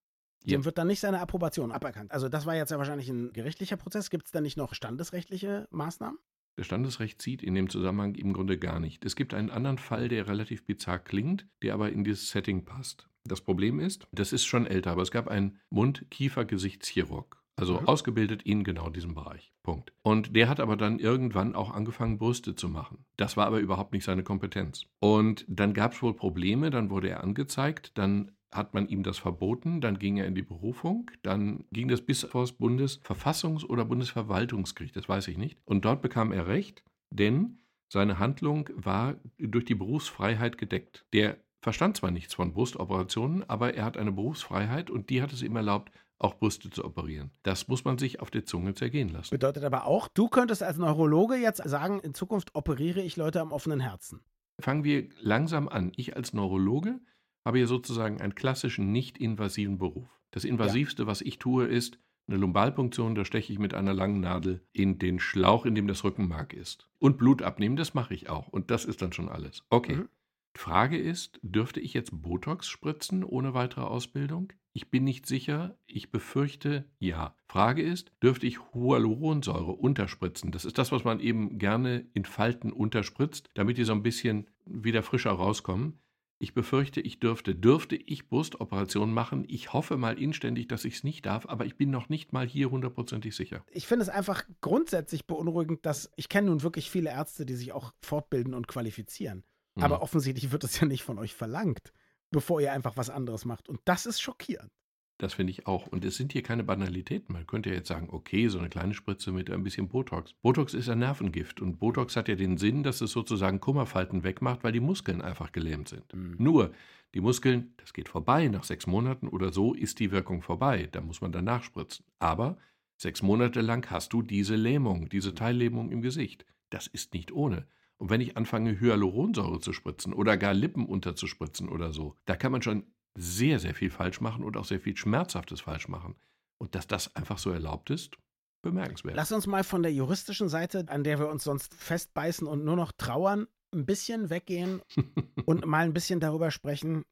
Ja. 0.44 0.56
Dem 0.56 0.64
wird 0.64 0.78
dann 0.78 0.86
nicht 0.86 1.00
seine 1.00 1.20
Approbation 1.20 1.70
aberkannt. 1.70 2.12
Also 2.12 2.30
das 2.30 2.46
war 2.46 2.56
jetzt 2.56 2.70
ja 2.70 2.78
wahrscheinlich 2.78 3.10
ein 3.10 3.32
gerichtlicher 3.34 3.76
Prozess. 3.76 4.08
Gibt 4.08 4.26
es 4.26 4.32
da 4.32 4.40
nicht 4.40 4.56
noch 4.56 4.72
standesrechtliche 4.72 5.68
Maßnahmen? 5.70 6.18
Das 6.58 6.66
Standesrecht 6.66 7.22
zieht 7.22 7.44
in 7.44 7.54
dem 7.54 7.70
Zusammenhang 7.70 8.16
im 8.16 8.32
Grunde 8.32 8.58
gar 8.58 8.80
nicht. 8.80 9.04
Es 9.04 9.14
gibt 9.14 9.32
einen 9.32 9.48
anderen 9.48 9.78
Fall, 9.78 10.08
der 10.08 10.26
relativ 10.26 10.64
bizarr 10.66 10.98
klingt, 10.98 11.46
der 11.62 11.72
aber 11.72 11.92
in 11.92 12.02
dieses 12.02 12.30
Setting 12.30 12.64
passt. 12.64 13.08
Das 13.24 13.40
Problem 13.42 13.78
ist, 13.78 14.08
das 14.10 14.32
ist 14.32 14.44
schon 14.44 14.66
älter, 14.66 14.90
aber 14.90 15.02
es 15.02 15.12
gab 15.12 15.28
einen 15.28 15.60
Mund-Kiefer-Gesichtschirurg. 15.70 17.36
Also 17.54 17.74
Mhm. 17.80 17.86
ausgebildet 17.88 18.42
in 18.42 18.64
genau 18.64 18.88
diesem 18.90 19.14
Bereich. 19.14 19.52
Punkt. 19.62 19.92
Und 20.02 20.34
der 20.34 20.48
hat 20.48 20.58
aber 20.58 20.76
dann 20.76 20.98
irgendwann 20.98 21.54
auch 21.54 21.72
angefangen, 21.72 22.18
Brüste 22.18 22.54
zu 22.56 22.68
machen. 22.68 23.04
Das 23.16 23.36
war 23.36 23.46
aber 23.46 23.58
überhaupt 23.60 23.92
nicht 23.92 24.04
seine 24.04 24.24
Kompetenz. 24.24 24.86
Und 24.98 25.44
dann 25.48 25.74
gab 25.74 25.92
es 25.92 26.02
wohl 26.02 26.14
Probleme, 26.14 26.70
dann 26.70 26.90
wurde 26.90 27.08
er 27.08 27.22
angezeigt, 27.22 27.98
dann 27.98 28.32
hat 28.52 28.74
man 28.74 28.88
ihm 28.88 29.02
das 29.02 29.18
verboten, 29.18 29.80
dann 29.80 29.98
ging 29.98 30.16
er 30.16 30.26
in 30.26 30.34
die 30.34 30.42
Berufung, 30.42 31.10
dann 31.22 31.64
ging 31.70 31.88
das 31.88 32.00
bis 32.00 32.22
vor 32.24 32.42
das 32.42 32.58
Bundesverfassungs- 32.58 33.66
oder 33.66 33.84
Bundesverwaltungsgericht, 33.84 34.96
das 34.96 35.08
weiß 35.08 35.28
ich 35.28 35.36
nicht. 35.36 35.58
Und 35.64 35.84
dort 35.84 36.02
bekam 36.02 36.32
er 36.32 36.46
Recht, 36.46 36.82
denn 37.10 37.58
seine 37.88 38.18
Handlung 38.18 38.68
war 38.74 39.16
durch 39.38 39.64
die 39.64 39.74
Berufsfreiheit 39.74 40.58
gedeckt. 40.58 41.06
Der 41.12 41.38
verstand 41.60 41.96
zwar 41.96 42.10
nichts 42.10 42.34
von 42.34 42.52
Brustoperationen, 42.52 43.48
aber 43.48 43.74
er 43.74 43.84
hat 43.84 43.96
eine 43.96 44.12
Berufsfreiheit 44.12 44.90
und 44.90 45.10
die 45.10 45.22
hat 45.22 45.32
es 45.32 45.42
ihm 45.42 45.56
erlaubt, 45.56 45.90
auch 46.18 46.34
Brüste 46.34 46.70
zu 46.70 46.84
operieren. 46.84 47.30
Das 47.42 47.68
muss 47.68 47.84
man 47.84 47.98
sich 47.98 48.20
auf 48.20 48.30
der 48.30 48.44
Zunge 48.44 48.74
zergehen 48.74 49.08
lassen. 49.08 49.30
Bedeutet 49.30 49.64
aber 49.64 49.86
auch, 49.86 50.08
du 50.08 50.28
könntest 50.28 50.62
als 50.62 50.76
Neurologe 50.76 51.36
jetzt 51.36 51.62
sagen, 51.68 52.00
in 52.00 52.14
Zukunft 52.14 52.54
operiere 52.54 53.00
ich 53.00 53.16
Leute 53.16 53.40
am 53.40 53.52
offenen 53.52 53.80
Herzen. 53.80 54.20
Fangen 54.60 54.82
wir 54.82 55.08
langsam 55.20 55.68
an. 55.68 55.92
Ich 55.96 56.16
als 56.16 56.32
Neurologe 56.32 57.00
habe 57.48 57.58
hier 57.58 57.66
sozusagen 57.66 58.20
einen 58.20 58.34
klassischen 58.34 58.92
nicht-invasiven 58.92 59.78
Beruf. 59.78 60.20
Das 60.32 60.44
Invasivste, 60.44 61.06
was 61.06 61.22
ich 61.22 61.38
tue, 61.38 61.64
ist 61.64 61.98
eine 62.28 62.36
Lumbalpunktion, 62.36 63.14
da 63.14 63.24
steche 63.24 63.54
ich 63.54 63.58
mit 63.58 63.72
einer 63.72 63.94
langen 63.94 64.20
Nadel 64.20 64.60
in 64.74 64.98
den 64.98 65.18
Schlauch, 65.18 65.64
in 65.64 65.74
dem 65.74 65.88
das 65.88 66.04
Rückenmark 66.04 66.52
ist. 66.52 66.90
Und 66.98 67.16
Blut 67.16 67.40
abnehmen, 67.40 67.76
das 67.76 67.94
mache 67.94 68.12
ich 68.12 68.28
auch. 68.28 68.48
Und 68.48 68.70
das 68.70 68.84
ist 68.84 69.00
dann 69.00 69.14
schon 69.14 69.30
alles. 69.30 69.64
Okay. 69.70 69.96
Mhm. 69.96 70.08
Frage 70.54 70.98
ist, 70.98 71.40
dürfte 71.40 71.80
ich 71.80 71.94
jetzt 71.94 72.10
Botox 72.12 72.68
spritzen 72.68 73.24
ohne 73.24 73.54
weitere 73.54 73.86
Ausbildung? 73.86 74.52
Ich 74.74 74.90
bin 74.90 75.04
nicht 75.04 75.24
sicher. 75.24 75.78
Ich 75.86 76.10
befürchte 76.10 76.84
ja. 76.98 77.34
Frage 77.46 77.82
ist, 77.82 78.12
dürfte 78.22 78.46
ich 78.46 78.58
Hyaluronsäure 78.74 79.72
unterspritzen? 79.72 80.52
Das 80.52 80.66
ist 80.66 80.76
das, 80.76 80.92
was 80.92 81.04
man 81.04 81.20
eben 81.20 81.58
gerne 81.58 82.06
in 82.12 82.26
Falten 82.26 82.72
unterspritzt, 82.72 83.48
damit 83.54 83.78
die 83.78 83.84
so 83.84 83.92
ein 83.92 84.02
bisschen 84.02 84.50
wieder 84.66 85.02
frischer 85.02 85.30
rauskommen. 85.30 85.98
Ich 86.40 86.54
befürchte, 86.54 87.00
ich 87.00 87.18
dürfte. 87.18 87.54
Dürfte 87.54 87.96
ich 87.96 88.28
Brustoperationen 88.28 89.12
machen? 89.12 89.44
Ich 89.48 89.72
hoffe 89.72 89.96
mal 89.96 90.18
inständig, 90.20 90.68
dass 90.68 90.84
ich 90.84 90.96
es 90.96 91.04
nicht 91.04 91.26
darf, 91.26 91.46
aber 91.46 91.66
ich 91.66 91.76
bin 91.76 91.90
noch 91.90 92.08
nicht 92.08 92.32
mal 92.32 92.46
hier 92.46 92.70
hundertprozentig 92.70 93.34
sicher. 93.34 93.64
Ich 93.72 93.88
finde 93.88 94.04
es 94.04 94.08
einfach 94.08 94.44
grundsätzlich 94.60 95.26
beunruhigend, 95.26 95.84
dass 95.84 96.10
ich 96.14 96.28
kenne 96.28 96.48
nun 96.48 96.62
wirklich 96.62 96.90
viele 96.90 97.10
Ärzte, 97.10 97.44
die 97.44 97.54
sich 97.54 97.72
auch 97.72 97.92
fortbilden 98.00 98.54
und 98.54 98.68
qualifizieren. 98.68 99.42
Mhm. 99.74 99.82
Aber 99.82 100.00
offensichtlich 100.00 100.52
wird 100.52 100.62
es 100.62 100.78
ja 100.78 100.86
nicht 100.86 101.02
von 101.02 101.18
euch 101.18 101.34
verlangt, 101.34 101.92
bevor 102.30 102.60
ihr 102.60 102.72
einfach 102.72 102.96
was 102.96 103.10
anderes 103.10 103.44
macht. 103.44 103.68
Und 103.68 103.80
das 103.84 104.06
ist 104.06 104.20
schockierend. 104.20 104.70
Das 105.18 105.34
finde 105.34 105.50
ich 105.50 105.66
auch. 105.66 105.88
Und 105.88 106.04
es 106.04 106.16
sind 106.16 106.32
hier 106.32 106.44
keine 106.44 106.62
Banalitäten. 106.62 107.32
Man 107.32 107.46
könnte 107.46 107.70
ja 107.70 107.76
jetzt 107.76 107.88
sagen, 107.88 108.08
okay, 108.10 108.46
so 108.48 108.58
eine 108.60 108.68
kleine 108.68 108.94
Spritze 108.94 109.32
mit 109.32 109.50
ein 109.50 109.64
bisschen 109.64 109.88
Botox. 109.88 110.32
Botox 110.42 110.74
ist 110.74 110.88
ein 110.88 111.00
Nervengift 111.00 111.60
und 111.60 111.78
Botox 111.78 112.14
hat 112.14 112.28
ja 112.28 112.36
den 112.36 112.56
Sinn, 112.56 112.84
dass 112.84 113.00
es 113.00 113.10
sozusagen 113.10 113.58
Kummerfalten 113.58 114.22
wegmacht, 114.22 114.62
weil 114.62 114.72
die 114.72 114.80
Muskeln 114.80 115.20
einfach 115.20 115.50
gelähmt 115.50 115.88
sind. 115.88 116.14
Mhm. 116.14 116.36
Nur, 116.38 116.72
die 117.14 117.20
Muskeln, 117.20 117.74
das 117.78 117.92
geht 117.92 118.08
vorbei. 118.08 118.46
Nach 118.46 118.62
sechs 118.62 118.86
Monaten 118.86 119.26
oder 119.26 119.52
so 119.52 119.74
ist 119.74 119.98
die 119.98 120.12
Wirkung 120.12 120.40
vorbei. 120.40 120.88
Da 120.92 121.00
muss 121.00 121.20
man 121.20 121.32
danach 121.32 121.64
spritzen. 121.64 122.04
Aber 122.20 122.56
sechs 122.96 123.20
Monate 123.20 123.60
lang 123.60 123.90
hast 123.90 124.12
du 124.12 124.22
diese 124.22 124.54
Lähmung, 124.54 125.08
diese 125.08 125.34
Teillähmung 125.34 125.90
im 125.90 126.00
Gesicht. 126.00 126.46
Das 126.70 126.86
ist 126.86 127.12
nicht 127.12 127.32
ohne. 127.32 127.66
Und 127.96 128.10
wenn 128.10 128.20
ich 128.20 128.36
anfange, 128.36 128.78
Hyaluronsäure 128.78 129.58
zu 129.58 129.72
spritzen 129.72 130.12
oder 130.12 130.36
gar 130.36 130.54
Lippen 130.54 130.86
unterzuspritzen 130.86 131.68
oder 131.68 131.92
so, 131.92 132.14
da 132.26 132.36
kann 132.36 132.52
man 132.52 132.62
schon 132.62 132.84
sehr, 133.16 133.58
sehr 133.58 133.74
viel 133.74 133.90
falsch 133.90 134.20
machen 134.20 134.44
und 134.44 134.56
auch 134.56 134.64
sehr 134.64 134.80
viel 134.80 134.96
Schmerzhaftes 134.96 135.60
falsch 135.60 135.88
machen. 135.88 136.16
Und 136.60 136.74
dass 136.74 136.86
das 136.86 137.14
einfach 137.14 137.38
so 137.38 137.50
erlaubt 137.50 137.90
ist, 137.90 138.16
bemerkenswert. 138.62 139.16
Lass 139.16 139.32
uns 139.32 139.46
mal 139.46 139.64
von 139.64 139.82
der 139.82 139.92
juristischen 139.92 140.48
Seite, 140.48 140.84
an 140.88 141.04
der 141.04 141.18
wir 141.18 141.28
uns 141.28 141.44
sonst 141.44 141.74
festbeißen 141.74 142.46
und 142.46 142.64
nur 142.64 142.76
noch 142.76 142.92
trauern, 142.92 143.46
ein 143.74 143.86
bisschen 143.86 144.30
weggehen 144.30 144.82
und 145.46 145.66
mal 145.66 145.84
ein 145.84 145.92
bisschen 145.92 146.20
darüber 146.20 146.50
sprechen, 146.50 147.04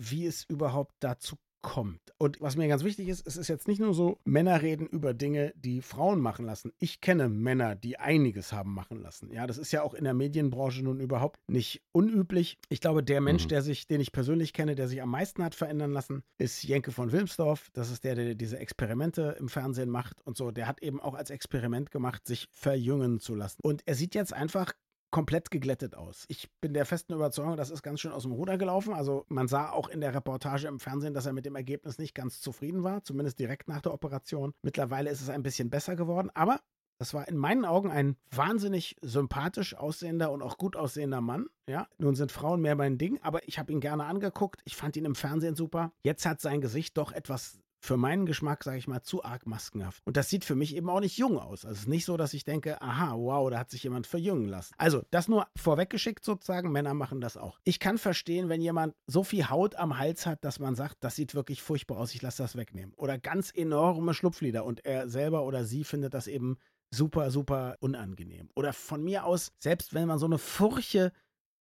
wie 0.00 0.26
es 0.26 0.44
überhaupt 0.44 0.94
dazu 1.00 1.36
kommt. 1.62 2.00
Und 2.18 2.40
was 2.40 2.56
mir 2.56 2.68
ganz 2.68 2.84
wichtig 2.84 3.08
ist, 3.08 3.26
es 3.26 3.36
ist 3.36 3.48
jetzt 3.48 3.68
nicht 3.68 3.80
nur 3.80 3.94
so, 3.94 4.18
Männer 4.24 4.62
reden 4.62 4.86
über 4.86 5.14
Dinge, 5.14 5.52
die 5.56 5.80
Frauen 5.80 6.20
machen 6.20 6.44
lassen. 6.44 6.72
Ich 6.78 7.00
kenne 7.00 7.28
Männer, 7.28 7.74
die 7.74 7.98
einiges 7.98 8.52
haben 8.52 8.74
machen 8.74 9.00
lassen. 9.00 9.32
Ja, 9.32 9.46
das 9.46 9.58
ist 9.58 9.72
ja 9.72 9.82
auch 9.82 9.94
in 9.94 10.04
der 10.04 10.14
Medienbranche 10.14 10.82
nun 10.82 11.00
überhaupt 11.00 11.40
nicht 11.48 11.82
unüblich. 11.92 12.58
Ich 12.68 12.80
glaube, 12.80 13.02
der 13.02 13.20
Mensch, 13.20 13.44
Mhm. 13.44 13.48
der 13.48 13.62
sich, 13.62 13.86
den 13.86 14.00
ich 14.00 14.12
persönlich 14.12 14.52
kenne, 14.52 14.74
der 14.74 14.88
sich 14.88 15.00
am 15.02 15.10
meisten 15.10 15.42
hat 15.42 15.54
verändern 15.54 15.92
lassen, 15.92 16.22
ist 16.38 16.62
Jenke 16.62 16.92
von 16.92 17.12
Wilmsdorf. 17.12 17.70
Das 17.72 17.90
ist 17.90 18.04
der, 18.04 18.14
der 18.14 18.34
diese 18.34 18.58
Experimente 18.58 19.36
im 19.38 19.48
Fernsehen 19.48 19.88
macht 19.90 20.20
und 20.22 20.36
so. 20.36 20.50
Der 20.50 20.66
hat 20.66 20.82
eben 20.82 21.00
auch 21.00 21.14
als 21.14 21.30
Experiment 21.30 21.90
gemacht, 21.90 22.26
sich 22.26 22.48
verjüngen 22.50 23.20
zu 23.20 23.34
lassen. 23.34 23.58
Und 23.62 23.82
er 23.86 23.94
sieht 23.94 24.14
jetzt 24.14 24.32
einfach 24.32 24.72
komplett 25.12 25.52
geglättet 25.52 25.94
aus. 25.94 26.24
Ich 26.26 26.50
bin 26.60 26.74
der 26.74 26.86
festen 26.86 27.12
Überzeugung, 27.12 27.56
das 27.56 27.70
ist 27.70 27.82
ganz 27.82 28.00
schön 28.00 28.10
aus 28.10 28.24
dem 28.24 28.32
Ruder 28.32 28.58
gelaufen. 28.58 28.94
Also 28.94 29.24
man 29.28 29.46
sah 29.46 29.70
auch 29.70 29.88
in 29.88 30.00
der 30.00 30.14
Reportage 30.14 30.66
im 30.66 30.80
Fernsehen, 30.80 31.14
dass 31.14 31.26
er 31.26 31.32
mit 31.32 31.46
dem 31.46 31.54
Ergebnis 31.54 31.98
nicht 31.98 32.14
ganz 32.14 32.40
zufrieden 32.40 32.82
war, 32.82 33.04
zumindest 33.04 33.38
direkt 33.38 33.68
nach 33.68 33.82
der 33.82 33.94
Operation. 33.94 34.52
Mittlerweile 34.62 35.10
ist 35.10 35.20
es 35.20 35.28
ein 35.28 35.44
bisschen 35.44 35.70
besser 35.70 35.94
geworden, 35.94 36.30
aber 36.34 36.60
das 36.98 37.14
war 37.14 37.26
in 37.28 37.36
meinen 37.36 37.64
Augen 37.64 37.90
ein 37.90 38.16
wahnsinnig 38.30 38.96
sympathisch 39.02 39.74
aussehender 39.74 40.30
und 40.30 40.40
auch 40.40 40.56
gut 40.56 40.76
aussehender 40.76 41.20
Mann. 41.20 41.46
Ja, 41.68 41.88
nun 41.98 42.14
sind 42.14 42.32
Frauen 42.32 42.60
mehr 42.60 42.76
mein 42.76 42.96
Ding, 42.96 43.18
aber 43.22 43.46
ich 43.48 43.58
habe 43.58 43.72
ihn 43.72 43.80
gerne 43.80 44.04
angeguckt. 44.04 44.60
Ich 44.64 44.76
fand 44.76 44.96
ihn 44.96 45.04
im 45.04 45.14
Fernsehen 45.14 45.56
super. 45.56 45.92
Jetzt 46.04 46.24
hat 46.26 46.40
sein 46.40 46.60
Gesicht 46.60 46.96
doch 46.96 47.12
etwas 47.12 47.58
für 47.82 47.96
meinen 47.96 48.26
Geschmack, 48.26 48.62
sage 48.62 48.78
ich 48.78 48.86
mal, 48.86 49.02
zu 49.02 49.24
arg 49.24 49.46
maskenhaft. 49.46 50.00
Und 50.04 50.16
das 50.16 50.28
sieht 50.28 50.44
für 50.44 50.54
mich 50.54 50.76
eben 50.76 50.88
auch 50.88 51.00
nicht 51.00 51.18
jung 51.18 51.38
aus. 51.38 51.64
Also 51.64 51.74
es 51.74 51.80
ist 51.80 51.88
nicht 51.88 52.04
so, 52.04 52.16
dass 52.16 52.32
ich 52.32 52.44
denke, 52.44 52.80
aha, 52.80 53.14
wow, 53.16 53.50
da 53.50 53.58
hat 53.58 53.70
sich 53.70 53.82
jemand 53.82 54.06
verjüngen 54.06 54.48
lassen. 54.48 54.72
Also 54.78 55.02
das 55.10 55.26
nur 55.26 55.48
vorweggeschickt 55.56 56.24
sozusagen, 56.24 56.70
Männer 56.70 56.94
machen 56.94 57.20
das 57.20 57.36
auch. 57.36 57.58
Ich 57.64 57.80
kann 57.80 57.98
verstehen, 57.98 58.48
wenn 58.48 58.60
jemand 58.60 58.94
so 59.08 59.24
viel 59.24 59.50
Haut 59.50 59.74
am 59.74 59.98
Hals 59.98 60.26
hat, 60.26 60.44
dass 60.44 60.60
man 60.60 60.76
sagt, 60.76 60.98
das 61.00 61.16
sieht 61.16 61.34
wirklich 61.34 61.60
furchtbar 61.60 61.98
aus, 61.98 62.14
ich 62.14 62.22
lasse 62.22 62.44
das 62.44 62.56
wegnehmen. 62.56 62.94
Oder 62.94 63.18
ganz 63.18 63.50
enorme 63.52 64.14
Schlupflider 64.14 64.64
und 64.64 64.84
er 64.84 65.08
selber 65.08 65.44
oder 65.44 65.64
sie 65.64 65.82
findet 65.82 66.14
das 66.14 66.28
eben 66.28 66.58
super, 66.94 67.32
super 67.32 67.76
unangenehm. 67.80 68.48
Oder 68.54 68.72
von 68.72 69.02
mir 69.02 69.24
aus, 69.24 69.50
selbst 69.58 69.92
wenn 69.92 70.06
man 70.06 70.20
so 70.20 70.26
eine 70.26 70.38
Furche 70.38 71.12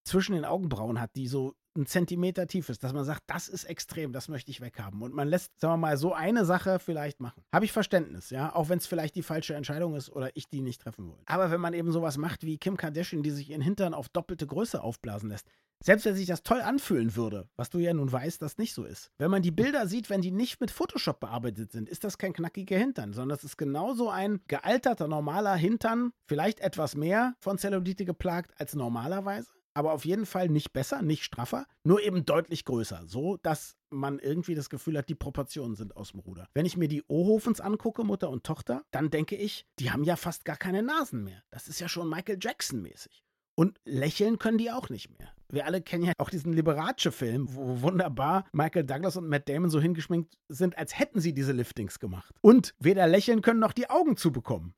zwischen 0.03 0.33
den 0.33 0.45
Augenbrauen 0.45 0.99
hat, 0.99 1.15
die 1.15 1.27
so 1.27 1.55
ein 1.75 1.85
Zentimeter 1.85 2.47
tief 2.47 2.69
ist, 2.69 2.83
dass 2.83 2.93
man 2.93 3.05
sagt, 3.05 3.23
das 3.27 3.47
ist 3.47 3.63
extrem, 3.63 4.11
das 4.11 4.27
möchte 4.27 4.51
ich 4.51 4.61
weghaben. 4.61 5.01
Und 5.01 5.13
man 5.13 5.27
lässt, 5.27 5.57
sagen 5.59 5.73
wir 5.73 5.77
mal, 5.77 5.97
so 5.97 6.13
eine 6.13 6.45
Sache 6.45 6.79
vielleicht 6.79 7.19
machen. 7.21 7.43
Habe 7.53 7.65
ich 7.65 7.71
Verständnis, 7.71 8.29
ja, 8.29 8.53
auch 8.53 8.69
wenn 8.69 8.77
es 8.77 8.87
vielleicht 8.87 9.15
die 9.15 9.23
falsche 9.23 9.53
Entscheidung 9.53 9.95
ist 9.95 10.09
oder 10.09 10.35
ich 10.35 10.49
die 10.49 10.61
nicht 10.61 10.81
treffen 10.81 11.07
will. 11.07 11.19
Aber 11.25 11.49
wenn 11.51 11.61
man 11.61 11.73
eben 11.73 11.91
sowas 11.91 12.17
macht 12.17 12.45
wie 12.45 12.57
Kim 12.57 12.77
Kardashian, 12.77 13.23
die 13.23 13.31
sich 13.31 13.49
ihren 13.49 13.61
Hintern 13.61 13.93
auf 13.93 14.09
doppelte 14.09 14.47
Größe 14.47 14.83
aufblasen 14.83 15.29
lässt, 15.29 15.47
selbst 15.83 16.05
wenn 16.05 16.15
sich 16.15 16.27
das 16.27 16.43
toll 16.43 16.61
anfühlen 16.61 17.15
würde, 17.15 17.49
was 17.55 17.71
du 17.71 17.79
ja 17.79 17.91
nun 17.93 18.11
weißt, 18.11 18.41
das 18.41 18.59
nicht 18.59 18.73
so 18.73 18.83
ist. 18.83 19.11
Wenn 19.17 19.31
man 19.31 19.41
die 19.41 19.49
Bilder 19.49 19.87
sieht, 19.87 20.11
wenn 20.11 20.21
die 20.21 20.29
nicht 20.29 20.61
mit 20.61 20.69
Photoshop 20.69 21.19
bearbeitet 21.19 21.71
sind, 21.71 21.89
ist 21.89 22.03
das 22.03 22.19
kein 22.19 22.33
knackiger 22.33 22.77
Hintern, 22.77 23.13
sondern 23.13 23.35
das 23.35 23.43
ist 23.43 23.57
genauso 23.57 24.09
ein 24.09 24.41
gealterter, 24.47 25.07
normaler 25.07 25.55
Hintern, 25.55 26.11
vielleicht 26.27 26.59
etwas 26.59 26.95
mehr 26.95 27.33
von 27.39 27.57
Zellulite 27.57 28.05
geplagt 28.05 28.51
als 28.59 28.75
normalerweise 28.75 29.49
aber 29.73 29.93
auf 29.93 30.05
jeden 30.05 30.25
Fall 30.25 30.49
nicht 30.49 30.73
besser, 30.73 31.01
nicht 31.01 31.23
straffer, 31.23 31.65
nur 31.83 32.01
eben 32.01 32.25
deutlich 32.25 32.65
größer, 32.65 33.03
so 33.05 33.37
dass 33.37 33.77
man 33.89 34.19
irgendwie 34.19 34.55
das 34.55 34.69
Gefühl 34.69 34.97
hat, 34.97 35.09
die 35.09 35.15
Proportionen 35.15 35.75
sind 35.75 35.95
aus 35.95 36.11
dem 36.11 36.21
Ruder. 36.21 36.47
Wenn 36.53 36.65
ich 36.65 36.77
mir 36.77 36.87
die 36.87 37.03
Ohofens 37.07 37.61
angucke, 37.61 38.03
Mutter 38.03 38.29
und 38.29 38.43
Tochter, 38.43 38.83
dann 38.91 39.09
denke 39.09 39.35
ich, 39.35 39.65
die 39.79 39.91
haben 39.91 40.03
ja 40.03 40.15
fast 40.15 40.45
gar 40.45 40.57
keine 40.57 40.83
Nasen 40.83 41.23
mehr. 41.23 41.43
Das 41.51 41.67
ist 41.67 41.79
ja 41.79 41.89
schon 41.89 42.09
Michael 42.09 42.37
Jackson 42.41 42.81
mäßig. 42.81 43.23
Und 43.55 43.79
lächeln 43.85 44.39
können 44.39 44.57
die 44.57 44.71
auch 44.71 44.89
nicht 44.89 45.09
mehr. 45.19 45.29
Wir 45.49 45.65
alle 45.65 45.81
kennen 45.81 46.05
ja 46.05 46.13
auch 46.17 46.29
diesen 46.29 46.53
Liberace-Film, 46.53 47.53
wo 47.53 47.81
wunderbar 47.81 48.45
Michael 48.53 48.85
Douglas 48.85 49.17
und 49.17 49.27
Matt 49.27 49.49
Damon 49.49 49.69
so 49.69 49.81
hingeschminkt 49.81 50.37
sind, 50.47 50.77
als 50.77 50.97
hätten 50.97 51.19
sie 51.19 51.33
diese 51.33 51.51
Liftings 51.51 51.99
gemacht. 51.99 52.33
Und 52.39 52.73
weder 52.79 53.05
lächeln 53.07 53.41
können 53.41 53.59
noch 53.59 53.73
die 53.73 53.89
Augen 53.89 54.15
zubekommen. 54.15 54.73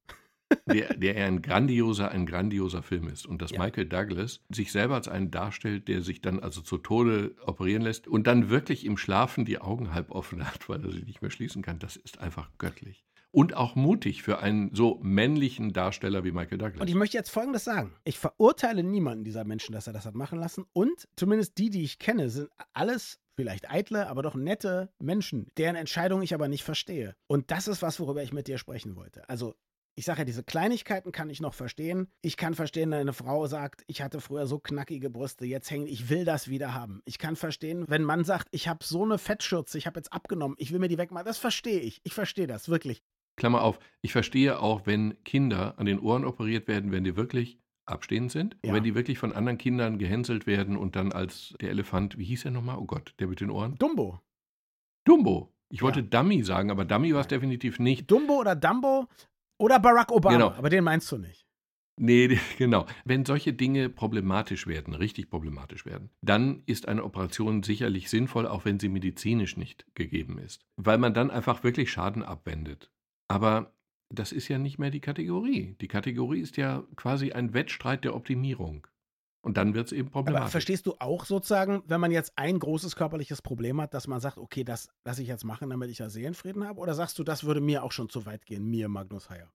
Der, 0.66 0.94
der 0.96 1.26
ein 1.26 1.42
grandioser, 1.42 2.12
ein 2.12 2.26
grandioser 2.26 2.84
Film 2.84 3.08
ist. 3.08 3.26
Und 3.26 3.42
dass 3.42 3.52
ja. 3.52 3.60
Michael 3.60 3.86
Douglas 3.86 4.42
sich 4.50 4.72
selber 4.72 4.96
als 4.96 5.08
einen 5.08 5.32
darstellt, 5.32 5.88
der 5.88 6.02
sich 6.02 6.22
dann 6.22 6.40
also 6.40 6.62
zu 6.62 6.78
Tode 6.78 7.36
operieren 7.46 7.82
lässt 7.82 8.08
und 8.08 8.28
dann 8.28 8.50
wirklich 8.50 8.86
im 8.86 8.98
Schlafen 8.98 9.46
die 9.46 9.60
Augen 9.60 9.94
halb 9.94 10.12
offen 10.12 10.46
hat, 10.48 10.68
weil 10.70 10.84
er 10.84 10.92
sie 10.92 11.04
nicht 11.04 11.22
mehr 11.22 11.32
schließen 11.32 11.62
kann, 11.62 11.80
das 11.80 11.96
ist 11.96 12.20
einfach 12.20 12.50
göttlich 12.58 13.04
und 13.34 13.56
auch 13.56 13.76
mutig 13.76 14.22
für 14.22 14.40
einen 14.40 14.74
so 14.76 15.00
männlichen 15.02 15.74
Darsteller 15.74 16.24
wie 16.24 16.32
Michael 16.32 16.60
Douglas. 16.60 16.82
Und 16.82 16.88
ich 16.88 16.96
möchte 16.96 17.18
jetzt 17.18 17.32
Folgendes 17.32 17.64
sagen. 17.64 17.96
Ich 18.04 18.20
verurteile 18.20 18.84
niemanden 18.84 19.24
dieser 19.24 19.44
Menschen, 19.44 19.74
dass 19.74 19.88
er 19.88 19.94
das 19.94 20.06
hat 20.06 20.14
machen 20.14 20.40
lassen. 20.40 20.66
Und 20.72 21.08
zumindest 21.16 21.58
die, 21.58 21.72
die 21.72 21.84
ich 21.84 21.98
kenne, 21.98 22.30
sind 22.30 22.50
alles 22.74 23.20
vielleicht 23.36 23.72
eitle, 23.72 24.08
aber 24.08 24.22
doch 24.22 24.36
nette 24.36 24.90
Menschen, 25.00 25.48
deren 25.58 25.76
Entscheidungen 25.76 26.22
ich 26.22 26.36
aber 26.36 26.48
nicht 26.48 26.64
verstehe. 26.64 27.16
Und 27.26 27.50
das 27.50 27.68
ist 27.68 27.82
was, 27.82 28.00
worüber 28.00 28.22
ich 28.22 28.34
mit 28.34 28.48
dir 28.48 28.60
sprechen 28.60 28.96
wollte. 28.96 29.28
Also 29.28 29.56
ich 29.96 30.06
sage 30.06 30.20
ja, 30.20 30.26
diese 30.26 30.44
Kleinigkeiten 30.44 31.12
kann 31.12 31.30
ich 31.30 31.42
noch 31.42 31.54
verstehen. 31.54 32.08
Ich 32.22 32.38
kann 32.38 32.54
verstehen, 32.54 32.92
wenn 32.92 33.00
eine 33.00 33.14
Frau 33.14 33.46
sagt, 33.48 33.84
ich 33.88 34.02
hatte 34.02 34.22
früher 34.22 34.48
so 34.48 34.60
knackige 34.60 35.10
Brüste, 35.10 35.46
jetzt 35.46 35.70
hängen, 35.70 35.88
ich 35.88 36.10
will 36.10 36.26
das 36.26 36.48
wieder 36.48 36.74
haben. 36.74 37.02
Ich 37.06 37.20
kann 37.20 37.36
verstehen, 37.36 37.86
wenn 37.88 38.04
ein 38.04 38.06
Mann 38.06 38.24
sagt, 38.24 38.48
ich 38.52 38.68
habe 38.68 38.84
so 38.84 39.04
eine 39.04 39.18
Fettschürze, 39.18 39.78
ich 39.78 39.86
habe 39.86 40.00
jetzt 40.00 40.12
abgenommen, 40.12 40.56
ich 40.60 40.72
will 40.72 40.80
mir 40.80 40.88
die 40.88 40.98
wegmachen. 40.98 41.26
Das 41.26 41.38
verstehe 41.38 41.80
ich. 41.80 42.02
Ich 42.04 42.14
verstehe 42.14 42.48
das, 42.48 42.70
wirklich. 42.70 43.04
Klammer 43.36 43.64
auf, 43.64 43.80
ich 44.02 44.12
verstehe 44.12 44.60
auch, 44.60 44.86
wenn 44.86 45.22
Kinder 45.24 45.78
an 45.78 45.86
den 45.86 46.00
Ohren 46.00 46.26
operiert 46.26 46.68
werden, 46.68 46.92
wenn 46.92 47.04
die 47.04 47.16
wirklich 47.16 47.60
abstehend 47.86 48.32
sind. 48.32 48.56
Ja. 48.64 48.70
Und 48.70 48.76
wenn 48.78 48.84
die 48.84 48.96
wirklich 48.96 49.18
von 49.18 49.34
anderen 49.34 49.58
Kindern 49.58 49.98
gehänselt 49.98 50.48
werden 50.48 50.78
und 50.78 50.96
dann 50.96 51.12
als 51.12 51.54
der 51.60 51.70
Elefant, 51.70 52.18
wie 52.18 52.26
hieß 52.26 52.46
er 52.46 52.52
nochmal? 52.52 52.78
Oh 52.78 52.86
Gott, 52.86 53.14
der 53.20 53.28
mit 53.28 53.42
den 53.42 53.50
Ohren? 53.50 53.76
Dumbo. 53.76 54.20
Dumbo. 55.06 55.54
Ich 55.70 55.82
wollte 55.82 56.02
ja. 56.02 56.06
Dummy 56.06 56.44
sagen, 56.44 56.70
aber 56.70 56.86
Dummy 56.86 57.14
war 57.14 57.22
es 57.22 57.28
definitiv 57.28 57.80
nicht. 57.80 58.10
Dumbo 58.10 58.40
oder 58.40 58.56
Dumbo 58.56 59.08
oder 59.64 59.80
Barack 59.80 60.12
Obama, 60.12 60.36
genau. 60.36 60.52
aber 60.52 60.70
den 60.70 60.84
meinst 60.84 61.10
du 61.12 61.18
nicht. 61.18 61.48
Nee, 61.98 62.38
genau. 62.58 62.86
Wenn 63.06 63.24
solche 63.24 63.54
Dinge 63.54 63.90
problematisch 63.90 64.68
werden, 64.68 64.94
richtig 64.94 65.30
problematisch 65.30 65.86
werden, 65.86 66.10
dann 66.22 66.64
ist 66.66 66.88
eine 66.88 67.04
Operation 67.04 67.64
sicherlich 67.64 68.10
sinnvoll, 68.10 68.46
auch 68.46 68.66
wenn 68.66 68.80
sie 68.80 68.90
medizinisch 68.90 69.56
nicht 69.56 69.86
gegeben 69.96 70.38
ist. 70.38 70.66
Weil 70.76 70.98
man 70.98 71.14
dann 71.14 71.32
einfach 71.32 71.64
wirklich 71.64 71.92
Schaden 71.92 72.24
abwendet. 72.24 72.92
Aber 73.30 73.74
das 74.10 74.34
ist 74.34 74.50
ja 74.50 74.58
nicht 74.58 74.80
mehr 74.80 74.92
die 74.92 75.00
Kategorie. 75.00 75.78
Die 75.80 75.88
Kategorie 75.88 76.42
ist 76.42 76.58
ja 76.58 76.84
quasi 76.98 77.32
ein 77.32 77.54
Wettstreit 77.54 78.04
der 78.04 78.16
Optimierung. 78.16 78.86
Und 79.44 79.58
dann 79.58 79.74
wird 79.74 79.88
es 79.88 79.92
eben 79.92 80.10
problematisch. 80.10 80.42
Aber 80.42 80.52
verstehst 80.52 80.86
du 80.86 80.96
auch 81.00 81.26
sozusagen, 81.26 81.84
wenn 81.86 82.00
man 82.00 82.12
jetzt 82.12 82.32
ein 82.38 82.58
großes 82.58 82.96
körperliches 82.96 83.42
Problem 83.42 83.82
hat, 83.82 83.94
dass 83.94 84.08
man 84.08 84.22
sagt, 84.22 84.38
okay, 84.38 84.64
das 84.64 84.88
lasse 85.04 85.22
ich 85.22 85.28
jetzt 85.28 85.44
machen, 85.44 85.70
damit 85.70 85.90
ich 85.90 86.00
ja 86.00 86.10
Seelenfrieden 86.10 86.66
habe? 86.66 86.80
Oder 86.80 86.94
sagst 86.94 87.20
du, 87.20 87.26
das 87.26 87.44
würde 87.44 87.60
mir 87.60 87.84
auch 87.84 87.92
schon 87.92 88.08
zu 88.10 88.26
weit 88.26 88.46
gehen, 88.46 88.66
mir, 88.66 88.88
Magnus 88.88 89.30
Heyer? 89.30 89.52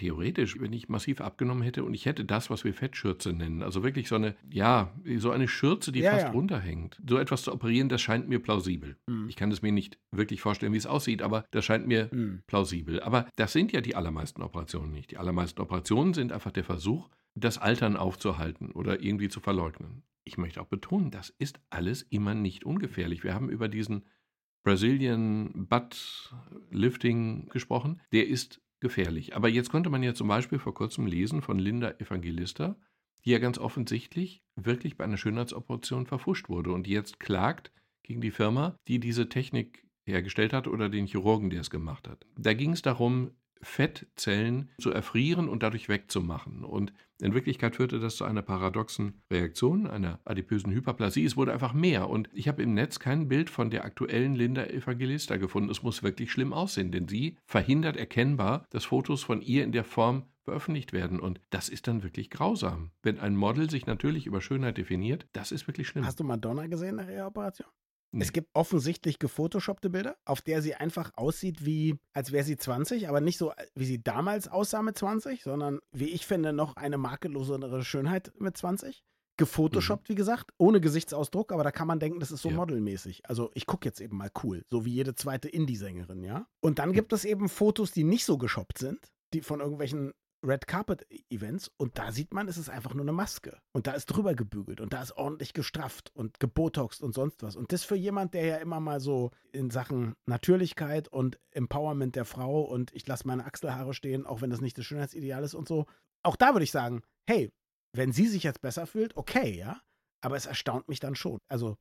Theoretisch, 0.00 0.58
wenn 0.58 0.72
ich 0.72 0.88
massiv 0.88 1.20
abgenommen 1.20 1.62
hätte 1.62 1.84
und 1.84 1.92
ich 1.92 2.06
hätte 2.06 2.24
das, 2.24 2.48
was 2.48 2.64
wir 2.64 2.72
Fettschürze 2.72 3.34
nennen, 3.34 3.62
also 3.62 3.82
wirklich 3.82 4.08
so 4.08 4.14
eine, 4.14 4.34
ja, 4.50 4.94
so 5.18 5.30
eine 5.30 5.46
Schürze, 5.46 5.92
die 5.92 6.00
ja, 6.00 6.12
fast 6.12 6.24
ja. 6.24 6.30
runterhängt. 6.30 6.98
So 7.06 7.18
etwas 7.18 7.42
zu 7.42 7.52
operieren, 7.52 7.90
das 7.90 8.00
scheint 8.00 8.26
mir 8.26 8.38
plausibel. 8.38 8.96
Mhm. 9.06 9.28
Ich 9.28 9.36
kann 9.36 9.52
es 9.52 9.60
mir 9.60 9.72
nicht 9.72 9.98
wirklich 10.10 10.40
vorstellen, 10.40 10.72
wie 10.72 10.78
es 10.78 10.86
aussieht, 10.86 11.20
aber 11.20 11.44
das 11.50 11.66
scheint 11.66 11.86
mir 11.86 12.08
mhm. 12.12 12.42
plausibel. 12.46 13.00
Aber 13.00 13.28
das 13.36 13.52
sind 13.52 13.72
ja 13.72 13.82
die 13.82 13.94
allermeisten 13.94 14.40
Operationen 14.40 14.90
nicht. 14.90 15.10
Die 15.10 15.18
allermeisten 15.18 15.60
Operationen 15.60 16.14
sind 16.14 16.32
einfach 16.32 16.50
der 16.50 16.64
Versuch, 16.64 17.10
das 17.34 17.58
Altern 17.58 17.98
aufzuhalten 17.98 18.70
oder 18.70 19.02
irgendwie 19.02 19.28
zu 19.28 19.40
verleugnen. 19.40 20.02
Ich 20.24 20.38
möchte 20.38 20.62
auch 20.62 20.66
betonen, 20.66 21.10
das 21.10 21.28
ist 21.38 21.60
alles 21.68 22.06
immer 22.08 22.34
nicht 22.34 22.64
ungefährlich. 22.64 23.22
Wir 23.22 23.34
haben 23.34 23.50
über 23.50 23.68
diesen 23.68 24.06
Brazilian 24.64 25.66
Butt 25.68 26.34
Lifting 26.70 27.50
gesprochen. 27.50 28.00
Der 28.12 28.26
ist 28.28 28.62
gefährlich. 28.80 29.36
Aber 29.36 29.48
jetzt 29.48 29.70
konnte 29.70 29.90
man 29.90 30.02
ja 30.02 30.14
zum 30.14 30.28
Beispiel 30.28 30.58
vor 30.58 30.74
kurzem 30.74 31.06
lesen 31.06 31.42
von 31.42 31.58
Linda 31.58 31.92
Evangelista, 31.98 32.76
die 33.24 33.30
ja 33.30 33.38
ganz 33.38 33.58
offensichtlich 33.58 34.42
wirklich 34.56 34.96
bei 34.96 35.04
einer 35.04 35.18
Schönheitsoperation 35.18 36.06
verfuscht 36.06 36.48
wurde 36.48 36.72
und 36.72 36.86
jetzt 36.88 37.20
klagt 37.20 37.72
gegen 38.02 38.20
die 38.20 38.30
Firma, 38.30 38.76
die 38.88 38.98
diese 38.98 39.28
Technik 39.28 39.86
hergestellt 40.06 40.52
hat 40.52 40.66
oder 40.66 40.88
den 40.88 41.06
Chirurgen, 41.06 41.50
der 41.50 41.60
es 41.60 41.70
gemacht 41.70 42.08
hat. 42.08 42.26
Da 42.36 42.54
ging 42.54 42.72
es 42.72 42.82
darum, 42.82 43.32
Fettzellen 43.62 44.70
zu 44.80 44.90
erfrieren 44.90 45.48
und 45.48 45.62
dadurch 45.62 45.88
wegzumachen. 45.88 46.64
Und 46.64 46.92
in 47.22 47.34
Wirklichkeit 47.34 47.76
führte 47.76 48.00
das 48.00 48.16
zu 48.16 48.24
einer 48.24 48.42
paradoxen 48.42 49.22
Reaktion, 49.30 49.86
einer 49.86 50.20
adipösen 50.24 50.72
Hyperplasie. 50.72 51.24
Es 51.24 51.36
wurde 51.36 51.52
einfach 51.52 51.72
mehr. 51.72 52.08
Und 52.08 52.28
ich 52.32 52.48
habe 52.48 52.62
im 52.62 52.74
Netz 52.74 52.98
kein 52.98 53.28
Bild 53.28 53.50
von 53.50 53.70
der 53.70 53.84
aktuellen 53.84 54.34
Linda 54.34 54.64
Evangelista 54.66 55.36
gefunden. 55.36 55.70
Es 55.70 55.82
muss 55.82 56.02
wirklich 56.02 56.30
schlimm 56.32 56.52
aussehen, 56.52 56.92
denn 56.92 57.08
sie 57.08 57.36
verhindert 57.44 57.96
erkennbar, 57.96 58.66
dass 58.70 58.84
Fotos 58.84 59.22
von 59.22 59.42
ihr 59.42 59.64
in 59.64 59.72
der 59.72 59.84
Form 59.84 60.24
veröffentlicht 60.44 60.92
werden. 60.92 61.20
Und 61.20 61.40
das 61.50 61.68
ist 61.68 61.86
dann 61.86 62.02
wirklich 62.02 62.30
grausam. 62.30 62.90
Wenn 63.02 63.18
ein 63.18 63.36
Model 63.36 63.70
sich 63.70 63.86
natürlich 63.86 64.26
über 64.26 64.40
Schönheit 64.40 64.78
definiert, 64.78 65.26
das 65.32 65.52
ist 65.52 65.66
wirklich 65.66 65.88
schlimm. 65.88 66.04
Hast 66.04 66.20
du 66.20 66.24
Madonna 66.24 66.66
gesehen 66.66 66.96
nach 66.96 67.08
ihrer 67.08 67.26
Operation? 67.26 67.68
Nee. 68.12 68.24
Es 68.24 68.32
gibt 68.32 68.48
offensichtlich 68.54 69.18
gefotoshoppte 69.18 69.88
Bilder, 69.88 70.16
auf 70.24 70.40
der 70.40 70.62
sie 70.62 70.74
einfach 70.74 71.12
aussieht 71.14 71.64
wie, 71.64 71.98
als 72.12 72.32
wäre 72.32 72.44
sie 72.44 72.56
20, 72.56 73.08
aber 73.08 73.20
nicht 73.20 73.38
so, 73.38 73.52
wie 73.74 73.84
sie 73.84 74.02
damals 74.02 74.48
aussah 74.48 74.82
mit 74.82 74.98
20, 74.98 75.42
sondern 75.42 75.78
wie 75.92 76.08
ich 76.08 76.26
finde, 76.26 76.52
noch 76.52 76.76
eine 76.76 76.98
makellosere 76.98 77.84
Schönheit 77.84 78.32
mit 78.38 78.56
20. 78.56 79.04
Gefotoshoppt, 79.36 80.08
mhm. 80.08 80.12
wie 80.12 80.16
gesagt, 80.16 80.50
ohne 80.58 80.80
Gesichtsausdruck, 80.80 81.52
aber 81.52 81.64
da 81.64 81.70
kann 81.70 81.86
man 81.86 81.98
denken, 81.98 82.20
das 82.20 82.30
ist 82.30 82.42
so 82.42 82.50
ja. 82.50 82.56
modelmäßig. 82.56 83.26
Also 83.26 83.50
ich 83.54 83.64
gucke 83.64 83.88
jetzt 83.88 84.00
eben 84.00 84.16
mal 84.16 84.30
cool, 84.42 84.66
so 84.70 84.84
wie 84.84 84.92
jede 84.92 85.14
zweite 85.14 85.48
Indie-Sängerin, 85.48 86.22
ja. 86.22 86.46
Und 86.60 86.78
dann 86.78 86.92
gibt 86.92 87.12
es 87.12 87.24
eben 87.24 87.48
Fotos, 87.48 87.92
die 87.92 88.04
nicht 88.04 88.26
so 88.26 88.36
geshoppt 88.36 88.76
sind, 88.76 88.98
die 89.32 89.40
von 89.40 89.60
irgendwelchen 89.60 90.12
Red 90.42 90.66
Carpet 90.66 91.06
Events 91.28 91.70
und 91.76 91.98
da 91.98 92.12
sieht 92.12 92.32
man, 92.32 92.48
es 92.48 92.56
ist 92.56 92.70
einfach 92.70 92.94
nur 92.94 93.04
eine 93.04 93.12
Maske. 93.12 93.58
Und 93.72 93.86
da 93.86 93.92
ist 93.92 94.06
drüber 94.06 94.34
gebügelt 94.34 94.80
und 94.80 94.92
da 94.92 95.02
ist 95.02 95.12
ordentlich 95.12 95.52
gestrafft 95.52 96.10
und 96.14 96.40
gebotoxt 96.40 97.02
und 97.02 97.14
sonst 97.14 97.42
was. 97.42 97.56
Und 97.56 97.72
das 97.72 97.84
für 97.84 97.96
jemand, 97.96 98.34
der 98.34 98.44
ja 98.44 98.56
immer 98.56 98.80
mal 98.80 99.00
so 99.00 99.30
in 99.52 99.70
Sachen 99.70 100.14
Natürlichkeit 100.26 101.08
und 101.08 101.38
Empowerment 101.50 102.16
der 102.16 102.24
Frau 102.24 102.62
und 102.62 102.92
ich 102.94 103.06
lasse 103.06 103.26
meine 103.26 103.44
Achselhaare 103.44 103.92
stehen, 103.92 104.26
auch 104.26 104.40
wenn 104.40 104.50
das 104.50 104.60
nicht 104.60 104.78
das 104.78 104.86
Schönheitsideal 104.86 105.44
ist 105.44 105.54
und 105.54 105.68
so. 105.68 105.86
Auch 106.22 106.36
da 106.36 106.54
würde 106.54 106.64
ich 106.64 106.70
sagen, 106.70 107.02
hey, 107.28 107.52
wenn 107.92 108.12
sie 108.12 108.26
sich 108.26 108.42
jetzt 108.42 108.62
besser 108.62 108.86
fühlt, 108.86 109.16
okay, 109.16 109.56
ja. 109.56 109.80
Aber 110.22 110.36
es 110.36 110.46
erstaunt 110.46 110.88
mich 110.88 111.00
dann 111.00 111.14
schon. 111.14 111.40
Also, 111.48 111.76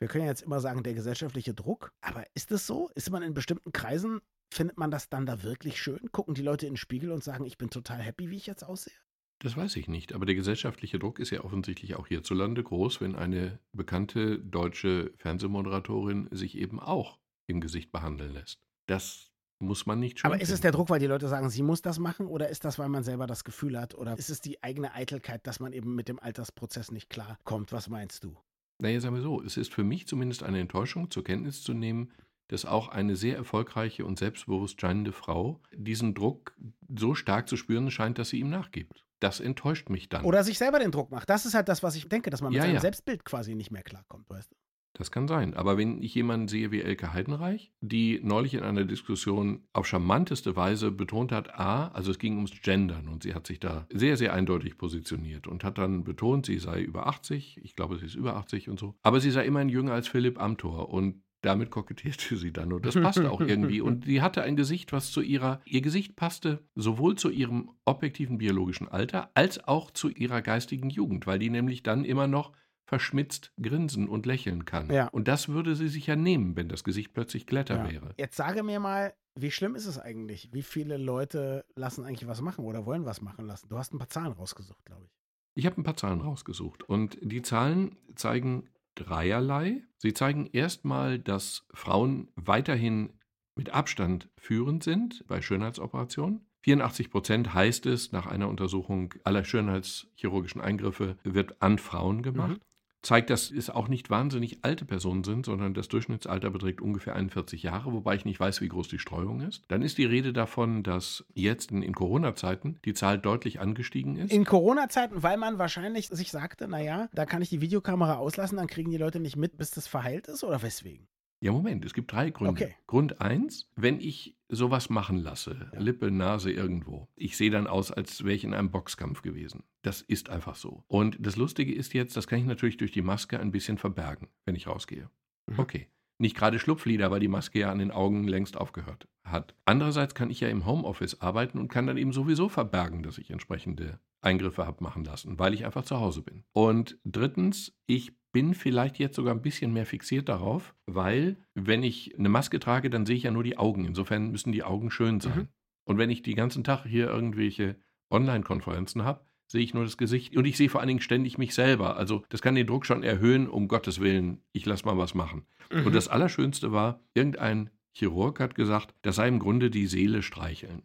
wir 0.00 0.08
können 0.08 0.26
jetzt 0.26 0.42
immer 0.42 0.60
sagen, 0.60 0.82
der 0.82 0.94
gesellschaftliche 0.94 1.54
Druck. 1.54 1.92
Aber 2.00 2.24
ist 2.34 2.50
es 2.52 2.66
so? 2.66 2.90
Ist 2.94 3.10
man 3.10 3.22
in 3.22 3.34
bestimmten 3.34 3.72
Kreisen 3.72 4.20
Findet 4.54 4.78
man 4.78 4.92
das 4.92 5.08
dann 5.08 5.26
da 5.26 5.42
wirklich 5.42 5.82
schön? 5.82 6.12
Gucken 6.12 6.34
die 6.34 6.42
Leute 6.42 6.66
in 6.66 6.74
den 6.74 6.76
Spiegel 6.76 7.10
und 7.10 7.24
sagen, 7.24 7.44
ich 7.44 7.58
bin 7.58 7.70
total 7.70 7.98
happy, 7.98 8.30
wie 8.30 8.36
ich 8.36 8.46
jetzt 8.46 8.62
aussehe? 8.62 8.94
Das 9.40 9.56
weiß 9.56 9.74
ich 9.74 9.88
nicht, 9.88 10.12
aber 10.12 10.26
der 10.26 10.36
gesellschaftliche 10.36 11.00
Druck 11.00 11.18
ist 11.18 11.30
ja 11.30 11.42
offensichtlich 11.42 11.96
auch 11.96 12.06
hierzulande 12.06 12.62
groß, 12.62 13.00
wenn 13.00 13.16
eine 13.16 13.58
bekannte 13.72 14.38
deutsche 14.38 15.12
Fernsehmoderatorin 15.16 16.28
sich 16.30 16.56
eben 16.56 16.78
auch 16.78 17.18
im 17.48 17.60
Gesicht 17.60 17.90
behandeln 17.90 18.32
lässt. 18.32 18.60
Das 18.86 19.32
muss 19.58 19.86
man 19.86 19.98
nicht 19.98 20.20
schon. 20.20 20.30
Aber 20.30 20.40
ist 20.40 20.50
es 20.50 20.60
der 20.60 20.70
Druck, 20.70 20.88
weil 20.88 21.00
die 21.00 21.08
Leute 21.08 21.26
sagen, 21.26 21.50
sie 21.50 21.62
muss 21.62 21.82
das 21.82 21.98
machen, 21.98 22.28
oder 22.28 22.48
ist 22.48 22.64
das, 22.64 22.78
weil 22.78 22.88
man 22.88 23.02
selber 23.02 23.26
das 23.26 23.42
Gefühl 23.42 23.76
hat, 23.76 23.96
oder 23.96 24.16
ist 24.16 24.30
es 24.30 24.40
die 24.40 24.62
eigene 24.62 24.94
Eitelkeit, 24.94 25.48
dass 25.48 25.58
man 25.58 25.72
eben 25.72 25.96
mit 25.96 26.06
dem 26.06 26.20
Altersprozess 26.20 26.92
nicht 26.92 27.10
klarkommt? 27.10 27.72
Was 27.72 27.88
meinst 27.88 28.22
du? 28.22 28.36
Naja, 28.80 29.00
sagen 29.00 29.16
wir 29.16 29.22
so, 29.22 29.42
es 29.42 29.56
ist 29.56 29.74
für 29.74 29.82
mich 29.82 30.06
zumindest 30.06 30.44
eine 30.44 30.60
Enttäuschung, 30.60 31.10
zur 31.10 31.24
Kenntnis 31.24 31.60
zu 31.60 31.74
nehmen, 31.74 32.12
dass 32.48 32.64
auch 32.64 32.88
eine 32.88 33.16
sehr 33.16 33.36
erfolgreiche 33.36 34.04
und 34.04 34.18
selbstbewusst 34.18 34.80
scheinende 34.80 35.12
Frau 35.12 35.60
diesen 35.72 36.14
Druck 36.14 36.56
so 36.96 37.14
stark 37.14 37.48
zu 37.48 37.56
spüren 37.56 37.90
scheint, 37.90 38.18
dass 38.18 38.28
sie 38.30 38.40
ihm 38.40 38.50
nachgibt. 38.50 39.04
Das 39.20 39.40
enttäuscht 39.40 39.88
mich 39.88 40.08
dann. 40.08 40.24
Oder 40.24 40.44
sich 40.44 40.58
selber 40.58 40.78
den 40.78 40.90
Druck 40.90 41.10
macht. 41.10 41.30
Das 41.30 41.46
ist 41.46 41.54
halt 41.54 41.68
das, 41.68 41.82
was 41.82 41.96
ich 41.96 42.08
denke, 42.08 42.30
dass 42.30 42.42
man 42.42 42.50
mit 42.50 42.58
ja, 42.58 42.64
seinem 42.64 42.74
ja. 42.74 42.80
Selbstbild 42.80 43.24
quasi 43.24 43.54
nicht 43.54 43.70
mehr 43.70 43.82
klarkommt, 43.82 44.28
weißt 44.28 44.52
du? 44.52 44.56
Das 44.96 45.10
kann 45.10 45.26
sein. 45.26 45.54
Aber 45.54 45.76
wenn 45.76 46.00
ich 46.02 46.14
jemanden 46.14 46.46
sehe 46.46 46.70
wie 46.70 46.80
Elke 46.80 47.12
Heidenreich, 47.12 47.72
die 47.80 48.20
neulich 48.22 48.54
in 48.54 48.62
einer 48.62 48.84
Diskussion 48.84 49.66
auf 49.72 49.86
charmanteste 49.88 50.54
Weise 50.54 50.92
betont 50.92 51.32
hat, 51.32 51.58
a, 51.58 51.88
also 51.88 52.12
es 52.12 52.20
ging 52.20 52.36
ums 52.36 52.52
Gendern 52.62 53.08
und 53.08 53.24
sie 53.24 53.34
hat 53.34 53.46
sich 53.46 53.58
da 53.58 53.88
sehr, 53.92 54.16
sehr 54.16 54.32
eindeutig 54.32 54.78
positioniert 54.78 55.48
und 55.48 55.64
hat 55.64 55.78
dann 55.78 56.04
betont, 56.04 56.46
sie 56.46 56.58
sei 56.58 56.80
über 56.80 57.08
80, 57.08 57.60
ich 57.64 57.74
glaube, 57.74 57.98
sie 57.98 58.06
ist 58.06 58.14
über 58.14 58.36
80 58.36 58.68
und 58.68 58.78
so, 58.78 58.94
aber 59.02 59.20
sie 59.20 59.32
sei 59.32 59.44
immerhin 59.44 59.68
jünger 59.68 59.92
als 59.92 60.06
Philipp 60.06 60.40
Amthor 60.40 60.88
und 60.90 61.24
damit 61.44 61.70
kokettierte 61.70 62.36
sie 62.36 62.52
dann 62.52 62.72
und 62.72 62.84
das 62.86 62.94
passte 62.94 63.30
auch 63.30 63.40
irgendwie. 63.40 63.80
Und 63.80 64.04
sie 64.04 64.22
hatte 64.22 64.42
ein 64.42 64.56
Gesicht, 64.56 64.92
was 64.92 65.10
zu 65.10 65.20
ihrer, 65.20 65.60
ihr 65.64 65.82
Gesicht 65.82 66.16
passte 66.16 66.64
sowohl 66.74 67.16
zu 67.16 67.30
ihrem 67.30 67.70
objektiven 67.84 68.38
biologischen 68.38 68.88
Alter 68.88 69.30
als 69.34 69.62
auch 69.66 69.90
zu 69.90 70.08
ihrer 70.08 70.42
geistigen 70.42 70.90
Jugend, 70.90 71.26
weil 71.26 71.38
die 71.38 71.50
nämlich 71.50 71.82
dann 71.82 72.04
immer 72.04 72.26
noch 72.26 72.52
verschmitzt 72.86 73.52
grinsen 73.60 74.08
und 74.08 74.26
lächeln 74.26 74.64
kann. 74.64 74.90
Ja. 74.90 75.08
Und 75.08 75.26
das 75.26 75.48
würde 75.48 75.74
sie 75.74 75.88
sich 75.88 76.06
ja 76.06 76.16
nehmen, 76.16 76.56
wenn 76.56 76.68
das 76.68 76.84
Gesicht 76.84 77.14
plötzlich 77.14 77.46
glatter 77.46 77.76
ja. 77.76 77.90
wäre. 77.90 78.14
Jetzt 78.18 78.36
sage 78.36 78.62
mir 78.62 78.78
mal, 78.78 79.14
wie 79.34 79.50
schlimm 79.50 79.74
ist 79.74 79.86
es 79.86 79.98
eigentlich? 79.98 80.50
Wie 80.52 80.62
viele 80.62 80.96
Leute 80.96 81.64
lassen 81.74 82.04
eigentlich 82.04 82.28
was 82.28 82.40
machen 82.40 82.64
oder 82.64 82.86
wollen 82.86 83.04
was 83.04 83.20
machen 83.20 83.46
lassen? 83.46 83.68
Du 83.68 83.78
hast 83.78 83.92
ein 83.94 83.98
paar 83.98 84.08
Zahlen 84.08 84.32
rausgesucht, 84.32 84.84
glaube 84.84 85.04
ich. 85.06 85.10
Ich 85.56 85.66
habe 85.66 85.80
ein 85.80 85.84
paar 85.84 85.96
Zahlen 85.96 86.20
rausgesucht 86.20 86.82
und 86.82 87.16
die 87.22 87.42
Zahlen 87.42 87.96
zeigen 88.16 88.68
dreierlei. 88.94 89.82
Sie 89.98 90.12
zeigen 90.12 90.46
erstmal, 90.46 91.18
dass 91.18 91.66
Frauen 91.72 92.28
weiterhin 92.36 93.14
mit 93.56 93.70
Abstand 93.70 94.28
führend 94.36 94.82
sind 94.82 95.24
bei 95.26 95.40
Schönheitsoperationen. 95.40 96.46
84 96.62 97.10
Prozent 97.10 97.54
heißt 97.54 97.86
es 97.86 98.12
nach 98.12 98.26
einer 98.26 98.48
Untersuchung 98.48 99.14
aller 99.22 99.44
schönheitschirurgischen 99.44 100.60
Eingriffe 100.60 101.16
wird 101.22 101.60
an 101.60 101.78
Frauen 101.78 102.22
gemacht. 102.22 102.58
Mhm 102.58 102.73
zeigt, 103.04 103.30
dass 103.30 103.50
es 103.50 103.70
auch 103.70 103.88
nicht 103.88 104.10
wahnsinnig 104.10 104.58
alte 104.62 104.84
Personen 104.84 105.24
sind, 105.24 105.46
sondern 105.46 105.74
das 105.74 105.88
Durchschnittsalter 105.88 106.50
beträgt 106.50 106.80
ungefähr 106.80 107.14
41 107.14 107.62
Jahre, 107.62 107.92
wobei 107.92 108.16
ich 108.16 108.24
nicht 108.24 108.40
weiß, 108.40 108.60
wie 108.60 108.68
groß 108.68 108.88
die 108.88 108.98
Streuung 108.98 109.40
ist. 109.40 109.62
Dann 109.68 109.82
ist 109.82 109.98
die 109.98 110.04
Rede 110.04 110.32
davon, 110.32 110.82
dass 110.82 111.24
jetzt 111.34 111.70
in, 111.70 111.94
Corona-Zeiten 111.94 112.78
die 112.84 112.94
Zahl 112.94 113.18
deutlich 113.18 113.60
angestiegen 113.60 114.16
ist. 114.16 114.32
In 114.32 114.44
Corona-Zeiten, 114.44 115.22
weil 115.22 115.36
man 115.36 115.58
wahrscheinlich 115.58 116.08
sich 116.08 116.30
sagte, 116.30 116.68
naja, 116.68 117.08
da 117.12 117.26
kann 117.26 117.42
ich 117.42 117.50
die 117.50 117.60
Videokamera 117.60 118.16
auslassen, 118.16 118.56
dann 118.56 118.66
kriegen 118.66 118.90
die 118.90 118.96
Leute 118.96 119.20
nicht 119.20 119.36
mit, 119.36 119.56
bis 119.56 119.70
das 119.70 119.86
verheilt 119.86 120.28
ist 120.28 120.44
oder 120.44 120.62
weswegen? 120.62 121.06
Ja, 121.44 121.52
Moment, 121.52 121.84
es 121.84 121.92
gibt 121.92 122.10
drei 122.10 122.30
Gründe. 122.30 122.64
Okay. 122.64 122.74
Grund 122.86 123.20
eins, 123.20 123.70
wenn 123.76 124.00
ich 124.00 124.34
sowas 124.48 124.88
machen 124.88 125.18
lasse, 125.18 125.68
ja. 125.74 125.78
Lippe, 125.78 126.10
Nase 126.10 126.50
irgendwo, 126.50 127.06
ich 127.16 127.36
sehe 127.36 127.50
dann 127.50 127.66
aus, 127.66 127.90
als 127.90 128.24
wäre 128.24 128.34
ich 128.34 128.44
in 128.44 128.54
einem 128.54 128.70
Boxkampf 128.70 129.20
gewesen. 129.20 129.62
Das 129.82 130.00
ist 130.00 130.30
einfach 130.30 130.54
so. 130.54 130.84
Und 130.86 131.18
das 131.20 131.36
Lustige 131.36 131.74
ist 131.74 131.92
jetzt, 131.92 132.16
das 132.16 132.26
kann 132.28 132.38
ich 132.38 132.46
natürlich 132.46 132.78
durch 132.78 132.92
die 132.92 133.02
Maske 133.02 133.38
ein 133.38 133.52
bisschen 133.52 133.76
verbergen, 133.76 134.28
wenn 134.46 134.56
ich 134.56 134.66
rausgehe. 134.66 135.10
Mhm. 135.44 135.58
Okay. 135.58 135.88
Nicht 136.16 136.34
gerade 136.34 136.58
Schlupflieder, 136.58 137.10
weil 137.10 137.20
die 137.20 137.28
Maske 137.28 137.58
ja 137.58 137.70
an 137.70 137.78
den 137.78 137.90
Augen 137.90 138.26
längst 138.26 138.56
aufgehört 138.56 139.06
hat. 139.22 139.54
Andererseits 139.66 140.14
kann 140.14 140.30
ich 140.30 140.40
ja 140.40 140.48
im 140.48 140.64
Homeoffice 140.64 141.20
arbeiten 141.20 141.58
und 141.58 141.68
kann 141.68 141.86
dann 141.86 141.98
eben 141.98 142.14
sowieso 142.14 142.48
verbergen, 142.48 143.02
dass 143.02 143.18
ich 143.18 143.30
entsprechende 143.30 144.00
Eingriffe 144.24 144.66
habe 144.66 144.82
machen 144.82 145.04
lassen, 145.04 145.38
weil 145.38 145.54
ich 145.54 145.64
einfach 145.64 145.84
zu 145.84 146.00
Hause 146.00 146.22
bin. 146.22 146.44
Und 146.52 146.98
drittens, 147.04 147.76
ich 147.86 148.12
bin 148.32 148.54
vielleicht 148.54 148.98
jetzt 148.98 149.16
sogar 149.16 149.34
ein 149.34 149.42
bisschen 149.42 149.72
mehr 149.72 149.86
fixiert 149.86 150.28
darauf, 150.28 150.74
weil 150.86 151.36
wenn 151.54 151.82
ich 151.82 152.18
eine 152.18 152.28
Maske 152.28 152.58
trage, 152.58 152.90
dann 152.90 153.06
sehe 153.06 153.16
ich 153.16 153.22
ja 153.22 153.30
nur 153.30 153.44
die 153.44 153.58
Augen. 153.58 153.84
Insofern 153.84 154.30
müssen 154.30 154.52
die 154.52 154.64
Augen 154.64 154.90
schön 154.90 155.20
sein. 155.20 155.38
Mhm. 155.38 155.48
Und 155.84 155.98
wenn 155.98 156.10
ich 156.10 156.22
die 156.22 156.34
ganzen 156.34 156.64
Tag 156.64 156.84
hier 156.84 157.08
irgendwelche 157.08 157.76
Online-Konferenzen 158.10 159.04
habe, 159.04 159.24
sehe 159.46 159.62
ich 159.62 159.74
nur 159.74 159.84
das 159.84 159.98
Gesicht 159.98 160.36
und 160.36 160.46
ich 160.46 160.56
sehe 160.56 160.68
vor 160.68 160.80
allen 160.80 160.88
Dingen 160.88 161.00
ständig 161.00 161.38
mich 161.38 161.54
selber. 161.54 161.96
Also 161.96 162.24
das 162.28 162.42
kann 162.42 162.54
den 162.54 162.66
Druck 162.66 162.86
schon 162.86 163.02
erhöhen, 163.02 163.48
um 163.48 163.68
Gottes 163.68 164.00
Willen, 164.00 164.40
ich 164.52 164.66
lasse 164.66 164.86
mal 164.86 164.98
was 164.98 165.14
machen. 165.14 165.46
Mhm. 165.70 165.86
Und 165.86 165.94
das 165.94 166.08
Allerschönste 166.08 166.72
war, 166.72 167.00
irgendein 167.14 167.70
Chirurg 167.92 168.40
hat 168.40 168.54
gesagt, 168.54 168.94
das 169.02 169.16
sei 169.16 169.28
im 169.28 169.38
Grunde 169.38 169.70
die 169.70 169.86
Seele 169.86 170.22
streicheln. 170.22 170.82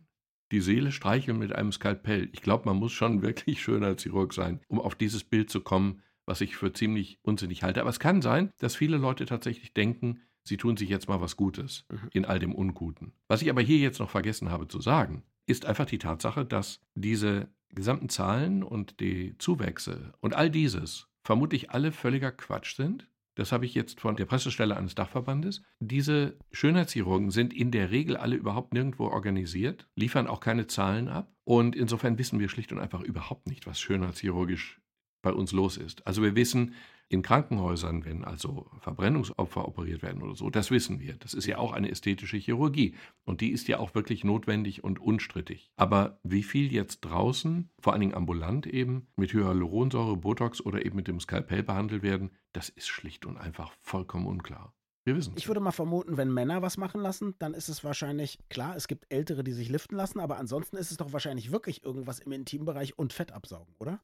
Die 0.51 0.61
Seele 0.61 0.91
streicheln 0.91 1.37
mit 1.37 1.53
einem 1.53 1.71
Skalpell. 1.71 2.29
Ich 2.33 2.41
glaube, 2.41 2.65
man 2.65 2.77
muss 2.77 2.91
schon 2.91 3.21
wirklich 3.23 3.61
schön 3.61 3.83
als 3.83 4.03
Chirurg 4.03 4.33
sein, 4.33 4.61
um 4.67 4.79
auf 4.79 4.95
dieses 4.95 5.23
Bild 5.23 5.49
zu 5.49 5.61
kommen, 5.61 6.01
was 6.25 6.41
ich 6.41 6.55
für 6.55 6.73
ziemlich 6.73 7.19
unsinnig 7.23 7.63
halte. 7.63 7.81
Aber 7.81 7.89
es 7.89 7.99
kann 7.99 8.21
sein, 8.21 8.51
dass 8.59 8.75
viele 8.75 8.97
Leute 8.97 9.25
tatsächlich 9.25 9.73
denken, 9.73 10.21
sie 10.43 10.57
tun 10.57 10.77
sich 10.77 10.89
jetzt 10.89 11.09
mal 11.09 11.21
was 11.21 11.37
Gutes 11.37 11.85
mhm. 11.89 12.09
in 12.13 12.25
all 12.25 12.39
dem 12.39 12.53
Unguten. 12.53 13.13
Was 13.27 13.41
ich 13.41 13.49
aber 13.49 13.61
hier 13.61 13.79
jetzt 13.79 13.99
noch 13.99 14.09
vergessen 14.09 14.49
habe 14.49 14.67
zu 14.67 14.79
sagen, 14.79 15.23
ist 15.45 15.65
einfach 15.65 15.85
die 15.85 15.97
Tatsache, 15.97 16.45
dass 16.45 16.81
diese 16.93 17.49
gesamten 17.69 18.09
Zahlen 18.09 18.63
und 18.63 18.99
die 18.99 19.35
Zuwächse 19.37 20.13
und 20.21 20.35
all 20.35 20.49
dieses 20.49 21.07
vermutlich 21.23 21.71
alle 21.71 21.91
völliger 21.91 22.31
Quatsch 22.31 22.75
sind. 22.75 23.07
Das 23.39 23.53
habe 23.53 23.65
ich 23.65 23.73
jetzt 23.73 24.01
von 24.01 24.17
der 24.17 24.25
Pressestelle 24.25 24.75
eines 24.75 24.95
Dachverbandes. 24.95 25.61
Diese 25.79 26.37
Schönheitschirurgen 26.51 27.31
sind 27.31 27.53
in 27.53 27.71
der 27.71 27.89
Regel 27.89 28.17
alle 28.17 28.35
überhaupt 28.35 28.73
nirgendwo 28.73 29.05
organisiert, 29.05 29.87
liefern 29.95 30.27
auch 30.27 30.41
keine 30.41 30.67
Zahlen 30.67 31.07
ab. 31.07 31.31
Und 31.45 31.73
insofern 31.73 32.17
wissen 32.17 32.41
wir 32.41 32.49
schlicht 32.49 32.73
und 32.73 32.79
einfach 32.79 32.99
überhaupt 32.99 33.47
nicht, 33.47 33.65
was 33.65 33.79
schönheitschirurgisch 33.79 34.81
bei 35.21 35.31
uns 35.31 35.53
los 35.53 35.77
ist. 35.77 36.05
Also 36.05 36.21
wir 36.21 36.35
wissen 36.35 36.73
in 37.09 37.23
Krankenhäusern, 37.23 38.05
wenn 38.05 38.23
also 38.23 38.67
Verbrennungsopfer 38.79 39.67
operiert 39.67 40.03
werden 40.03 40.21
oder 40.21 40.35
so, 40.35 40.49
das 40.51 40.69
wissen 40.69 40.99
wir. 40.99 41.15
Das 41.17 41.33
ist 41.33 41.47
ja 41.47 41.57
auch 41.57 41.73
eine 41.73 41.89
ästhetische 41.89 42.37
Chirurgie 42.37 42.95
und 43.25 43.41
die 43.41 43.49
ist 43.51 43.67
ja 43.67 43.79
auch 43.79 43.95
wirklich 43.95 44.23
notwendig 44.23 44.83
und 44.83 44.99
unstrittig. 44.99 45.71
Aber 45.75 46.19
wie 46.23 46.43
viel 46.43 46.71
jetzt 46.71 47.01
draußen, 47.01 47.71
vor 47.79 47.93
allen 47.93 48.01
Dingen 48.01 48.13
ambulant 48.13 48.67
eben, 48.67 49.07
mit 49.15 49.33
Hyaluronsäure, 49.33 50.17
Botox 50.17 50.61
oder 50.61 50.85
eben 50.85 50.95
mit 50.95 51.07
dem 51.07 51.19
Skalpell 51.19 51.63
behandelt 51.63 52.03
werden, 52.03 52.29
das 52.53 52.69
ist 52.69 52.87
schlicht 52.87 53.25
und 53.25 53.37
einfach 53.37 53.73
vollkommen 53.81 54.27
unklar. 54.27 54.73
Wir 55.05 55.15
wissen 55.15 55.33
Ich 55.37 55.47
würde 55.47 55.61
mal 55.61 55.71
vermuten, 55.71 56.17
wenn 56.17 56.31
Männer 56.31 56.61
was 56.61 56.77
machen 56.77 57.01
lassen, 57.01 57.33
dann 57.39 57.55
ist 57.55 57.69
es 57.69 57.83
wahrscheinlich, 57.83 58.37
klar, 58.49 58.75
es 58.75 58.87
gibt 58.87 59.11
Ältere, 59.11 59.43
die 59.43 59.53
sich 59.53 59.69
liften 59.69 59.95
lassen, 59.95 60.19
aber 60.19 60.37
ansonsten 60.37 60.77
ist 60.77 60.91
es 60.91 60.97
doch 60.97 61.13
wahrscheinlich 61.13 61.51
wirklich 61.51 61.83
irgendwas 61.83 62.19
im 62.19 62.31
Intimbereich 62.31 62.99
und 62.99 63.13
Fett 63.13 63.31
absaugen, 63.31 63.73
oder? 63.79 64.01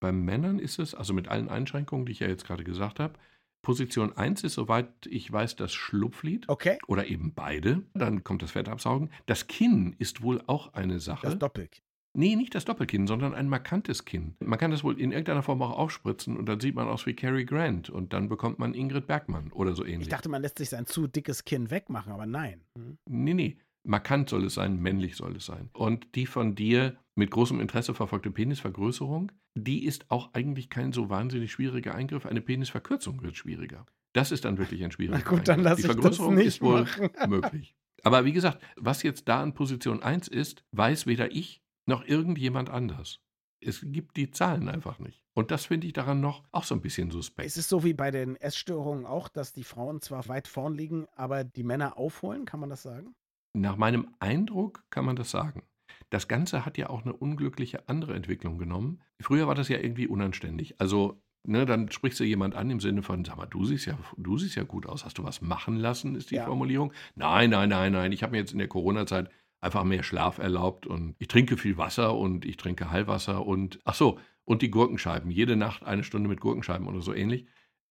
Bei 0.00 0.12
Männern 0.12 0.58
ist 0.58 0.78
es, 0.78 0.94
also 0.94 1.12
mit 1.12 1.28
allen 1.28 1.48
Einschränkungen, 1.48 2.06
die 2.06 2.12
ich 2.12 2.20
ja 2.20 2.28
jetzt 2.28 2.46
gerade 2.46 2.64
gesagt 2.64 3.00
habe, 3.00 3.14
Position 3.62 4.16
1 4.16 4.44
ist, 4.44 4.54
soweit 4.54 4.88
ich 5.06 5.30
weiß, 5.30 5.56
das 5.56 5.74
Schlupflied. 5.74 6.48
Okay. 6.48 6.78
Oder 6.86 7.06
eben 7.08 7.34
beide. 7.34 7.82
Dann 7.94 8.22
kommt 8.22 8.42
das 8.42 8.52
Fettabsaugen. 8.52 9.10
Das 9.26 9.46
Kinn 9.48 9.96
ist 9.98 10.22
wohl 10.22 10.42
auch 10.46 10.74
eine 10.74 11.00
Sache. 11.00 11.26
Das 11.26 11.38
Doppelkinn. 11.38 11.82
Nee, 12.14 12.36
nicht 12.36 12.54
das 12.54 12.64
Doppelkinn, 12.64 13.06
sondern 13.06 13.34
ein 13.34 13.48
markantes 13.48 14.04
Kinn. 14.04 14.34
Man 14.40 14.58
kann 14.58 14.70
das 14.70 14.82
wohl 14.82 14.98
in 14.98 15.12
irgendeiner 15.12 15.42
Form 15.42 15.62
auch 15.62 15.76
aufspritzen 15.76 16.36
und 16.36 16.46
dann 16.46 16.58
sieht 16.58 16.74
man 16.74 16.88
aus 16.88 17.06
wie 17.06 17.14
Cary 17.14 17.44
Grant 17.44 17.90
und 17.90 18.12
dann 18.12 18.28
bekommt 18.28 18.58
man 18.58 18.74
Ingrid 18.74 19.06
Bergmann 19.06 19.52
oder 19.52 19.74
so 19.74 19.84
ähnlich. 19.84 20.02
Ich 20.02 20.08
dachte, 20.08 20.28
man 20.28 20.42
lässt 20.42 20.58
sich 20.58 20.70
sein 20.70 20.86
zu 20.86 21.06
dickes 21.06 21.44
Kinn 21.44 21.70
wegmachen, 21.70 22.12
aber 22.12 22.26
nein. 22.26 22.62
Mhm. 22.74 22.98
Nee, 23.06 23.34
nee. 23.34 23.58
Markant 23.84 24.28
soll 24.28 24.44
es 24.44 24.54
sein, 24.54 24.80
männlich 24.80 25.16
soll 25.16 25.36
es 25.36 25.46
sein. 25.46 25.70
Und 25.72 26.14
die 26.14 26.26
von 26.26 26.54
dir 26.54 26.96
mit 27.18 27.30
großem 27.32 27.60
Interesse 27.60 27.94
verfolgte 27.94 28.30
Penisvergrößerung, 28.30 29.32
die 29.54 29.84
ist 29.84 30.10
auch 30.10 30.32
eigentlich 30.34 30.70
kein 30.70 30.92
so 30.92 31.10
wahnsinnig 31.10 31.52
schwieriger 31.52 31.94
Eingriff. 31.94 32.24
Eine 32.24 32.40
Penisverkürzung 32.40 33.22
wird 33.22 33.36
schwieriger. 33.36 33.84
Das 34.14 34.30
ist 34.30 34.44
dann 34.44 34.56
wirklich 34.56 34.82
ein 34.84 34.92
schwieriger 34.92 35.18
Na 35.22 35.28
gut, 35.28 35.48
dann 35.48 35.60
lass 35.60 35.76
Die 35.76 35.82
Vergrößerung 35.82 36.36
das 36.36 36.44
nicht 36.44 36.54
ist 36.54 36.62
wohl 36.62 36.82
machen. 36.82 37.10
möglich. 37.28 37.74
Aber 38.04 38.24
wie 38.24 38.32
gesagt, 38.32 38.62
was 38.76 39.02
jetzt 39.02 39.28
da 39.28 39.42
in 39.42 39.52
Position 39.52 40.02
1 40.02 40.28
ist, 40.28 40.64
weiß 40.70 41.06
weder 41.06 41.32
ich 41.32 41.60
noch 41.86 42.04
irgendjemand 42.06 42.70
anders. 42.70 43.20
Es 43.60 43.80
gibt 43.82 44.16
die 44.16 44.30
Zahlen 44.30 44.68
einfach 44.68 45.00
nicht. 45.00 45.20
Und 45.34 45.50
das 45.50 45.66
finde 45.66 45.88
ich 45.88 45.92
daran 45.92 46.20
noch 46.20 46.44
auch 46.52 46.62
so 46.62 46.76
ein 46.76 46.80
bisschen 46.80 47.10
suspekt. 47.10 47.48
Es 47.48 47.56
ist 47.56 47.68
so 47.68 47.82
wie 47.82 47.94
bei 47.94 48.12
den 48.12 48.36
Essstörungen 48.36 49.04
auch, 49.04 49.28
dass 49.28 49.52
die 49.52 49.64
Frauen 49.64 50.00
zwar 50.00 50.28
weit 50.28 50.46
vorn 50.46 50.74
liegen, 50.74 51.06
aber 51.16 51.42
die 51.42 51.64
Männer 51.64 51.98
aufholen, 51.98 52.44
kann 52.44 52.60
man 52.60 52.70
das 52.70 52.82
sagen? 52.82 53.16
Nach 53.54 53.76
meinem 53.76 54.14
Eindruck 54.20 54.84
kann 54.90 55.04
man 55.04 55.16
das 55.16 55.32
sagen. 55.32 55.64
Das 56.10 56.28
Ganze 56.28 56.64
hat 56.64 56.78
ja 56.78 56.88
auch 56.90 57.02
eine 57.02 57.12
unglückliche 57.12 57.88
andere 57.88 58.14
Entwicklung 58.14 58.58
genommen. 58.58 59.00
Früher 59.20 59.46
war 59.46 59.54
das 59.54 59.68
ja 59.68 59.78
irgendwie 59.78 60.06
unanständig. 60.06 60.80
Also, 60.80 61.20
ne, 61.44 61.66
dann 61.66 61.90
sprichst 61.90 62.18
du 62.20 62.24
jemand 62.24 62.54
an 62.54 62.70
im 62.70 62.80
Sinne 62.80 63.02
von, 63.02 63.24
sag 63.24 63.36
mal, 63.36 63.46
du 63.46 63.64
siehst 63.64 63.86
ja, 63.86 63.98
du 64.16 64.38
siehst 64.38 64.56
ja 64.56 64.64
gut 64.64 64.86
aus. 64.86 65.04
Hast 65.04 65.18
du 65.18 65.24
was 65.24 65.42
machen 65.42 65.76
lassen, 65.76 66.14
ist 66.14 66.30
die 66.30 66.36
ja. 66.36 66.46
Formulierung. 66.46 66.92
Nein, 67.14 67.50
nein, 67.50 67.68
nein, 67.68 67.92
nein. 67.92 68.12
Ich 68.12 68.22
habe 68.22 68.32
mir 68.32 68.38
jetzt 68.38 68.52
in 68.52 68.58
der 68.58 68.68
Corona-Zeit 68.68 69.30
einfach 69.60 69.84
mehr 69.84 70.02
Schlaf 70.02 70.38
erlaubt 70.38 70.86
und 70.86 71.14
ich 71.18 71.28
trinke 71.28 71.56
viel 71.56 71.76
Wasser 71.76 72.16
und 72.16 72.44
ich 72.44 72.56
trinke 72.56 72.90
Heilwasser 72.90 73.44
und, 73.44 73.80
ach 73.84 73.94
so, 73.94 74.18
und 74.44 74.62
die 74.62 74.70
Gurkenscheiben. 74.70 75.30
Jede 75.30 75.56
Nacht 75.56 75.84
eine 75.84 76.04
Stunde 76.04 76.28
mit 76.28 76.40
Gurkenscheiben 76.40 76.86
oder 76.86 77.02
so 77.02 77.12
ähnlich. 77.12 77.46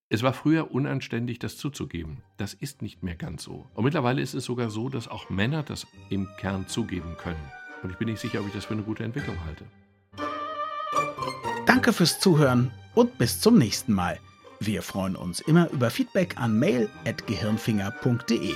Es 0.10 0.24
war 0.24 0.34
früher 0.34 0.72
unanständig, 0.72 1.38
das 1.38 1.58
zuzugeben. 1.58 2.24
Das 2.38 2.54
ist 2.54 2.82
nicht 2.82 3.04
mehr 3.04 3.16
ganz 3.16 3.44
so. 3.44 3.68
Und 3.74 3.84
mittlerweile 3.84 4.22
ist 4.22 4.34
es 4.34 4.46
sogar 4.46 4.70
so, 4.70 4.88
dass 4.88 5.10
auch 5.10 5.30
Männer 5.30 5.64
das 5.64 5.86
im 6.10 6.30
Kern 6.38 6.68
zugeben 6.68 7.16
können. 7.18 7.52
Und 7.84 7.92
ich 7.92 7.98
bin 7.98 8.08
nicht 8.10 8.20
sicher, 8.20 8.40
ob 8.40 8.48
ich 8.48 8.54
das 8.54 8.66
für 8.66 8.74
eine 8.74 8.84
gute 8.84 9.04
Entwicklung 9.04 9.38
halte. 9.46 9.66
Danke 11.66 11.94
fürs 11.94 12.20
Zuhören 12.20 12.72
und 12.96 13.18
bis 13.18 13.40
zum 13.40 13.58
nächsten 13.58 13.94
Mal. 13.94 14.20
Wir 14.60 14.82
freuen 14.82 15.16
uns 15.16 15.40
immer 15.42 15.70
über 15.72 15.90
Feedback 15.90 16.36
an 16.38 16.58
mail.gehirnfinger.de. 16.58 18.56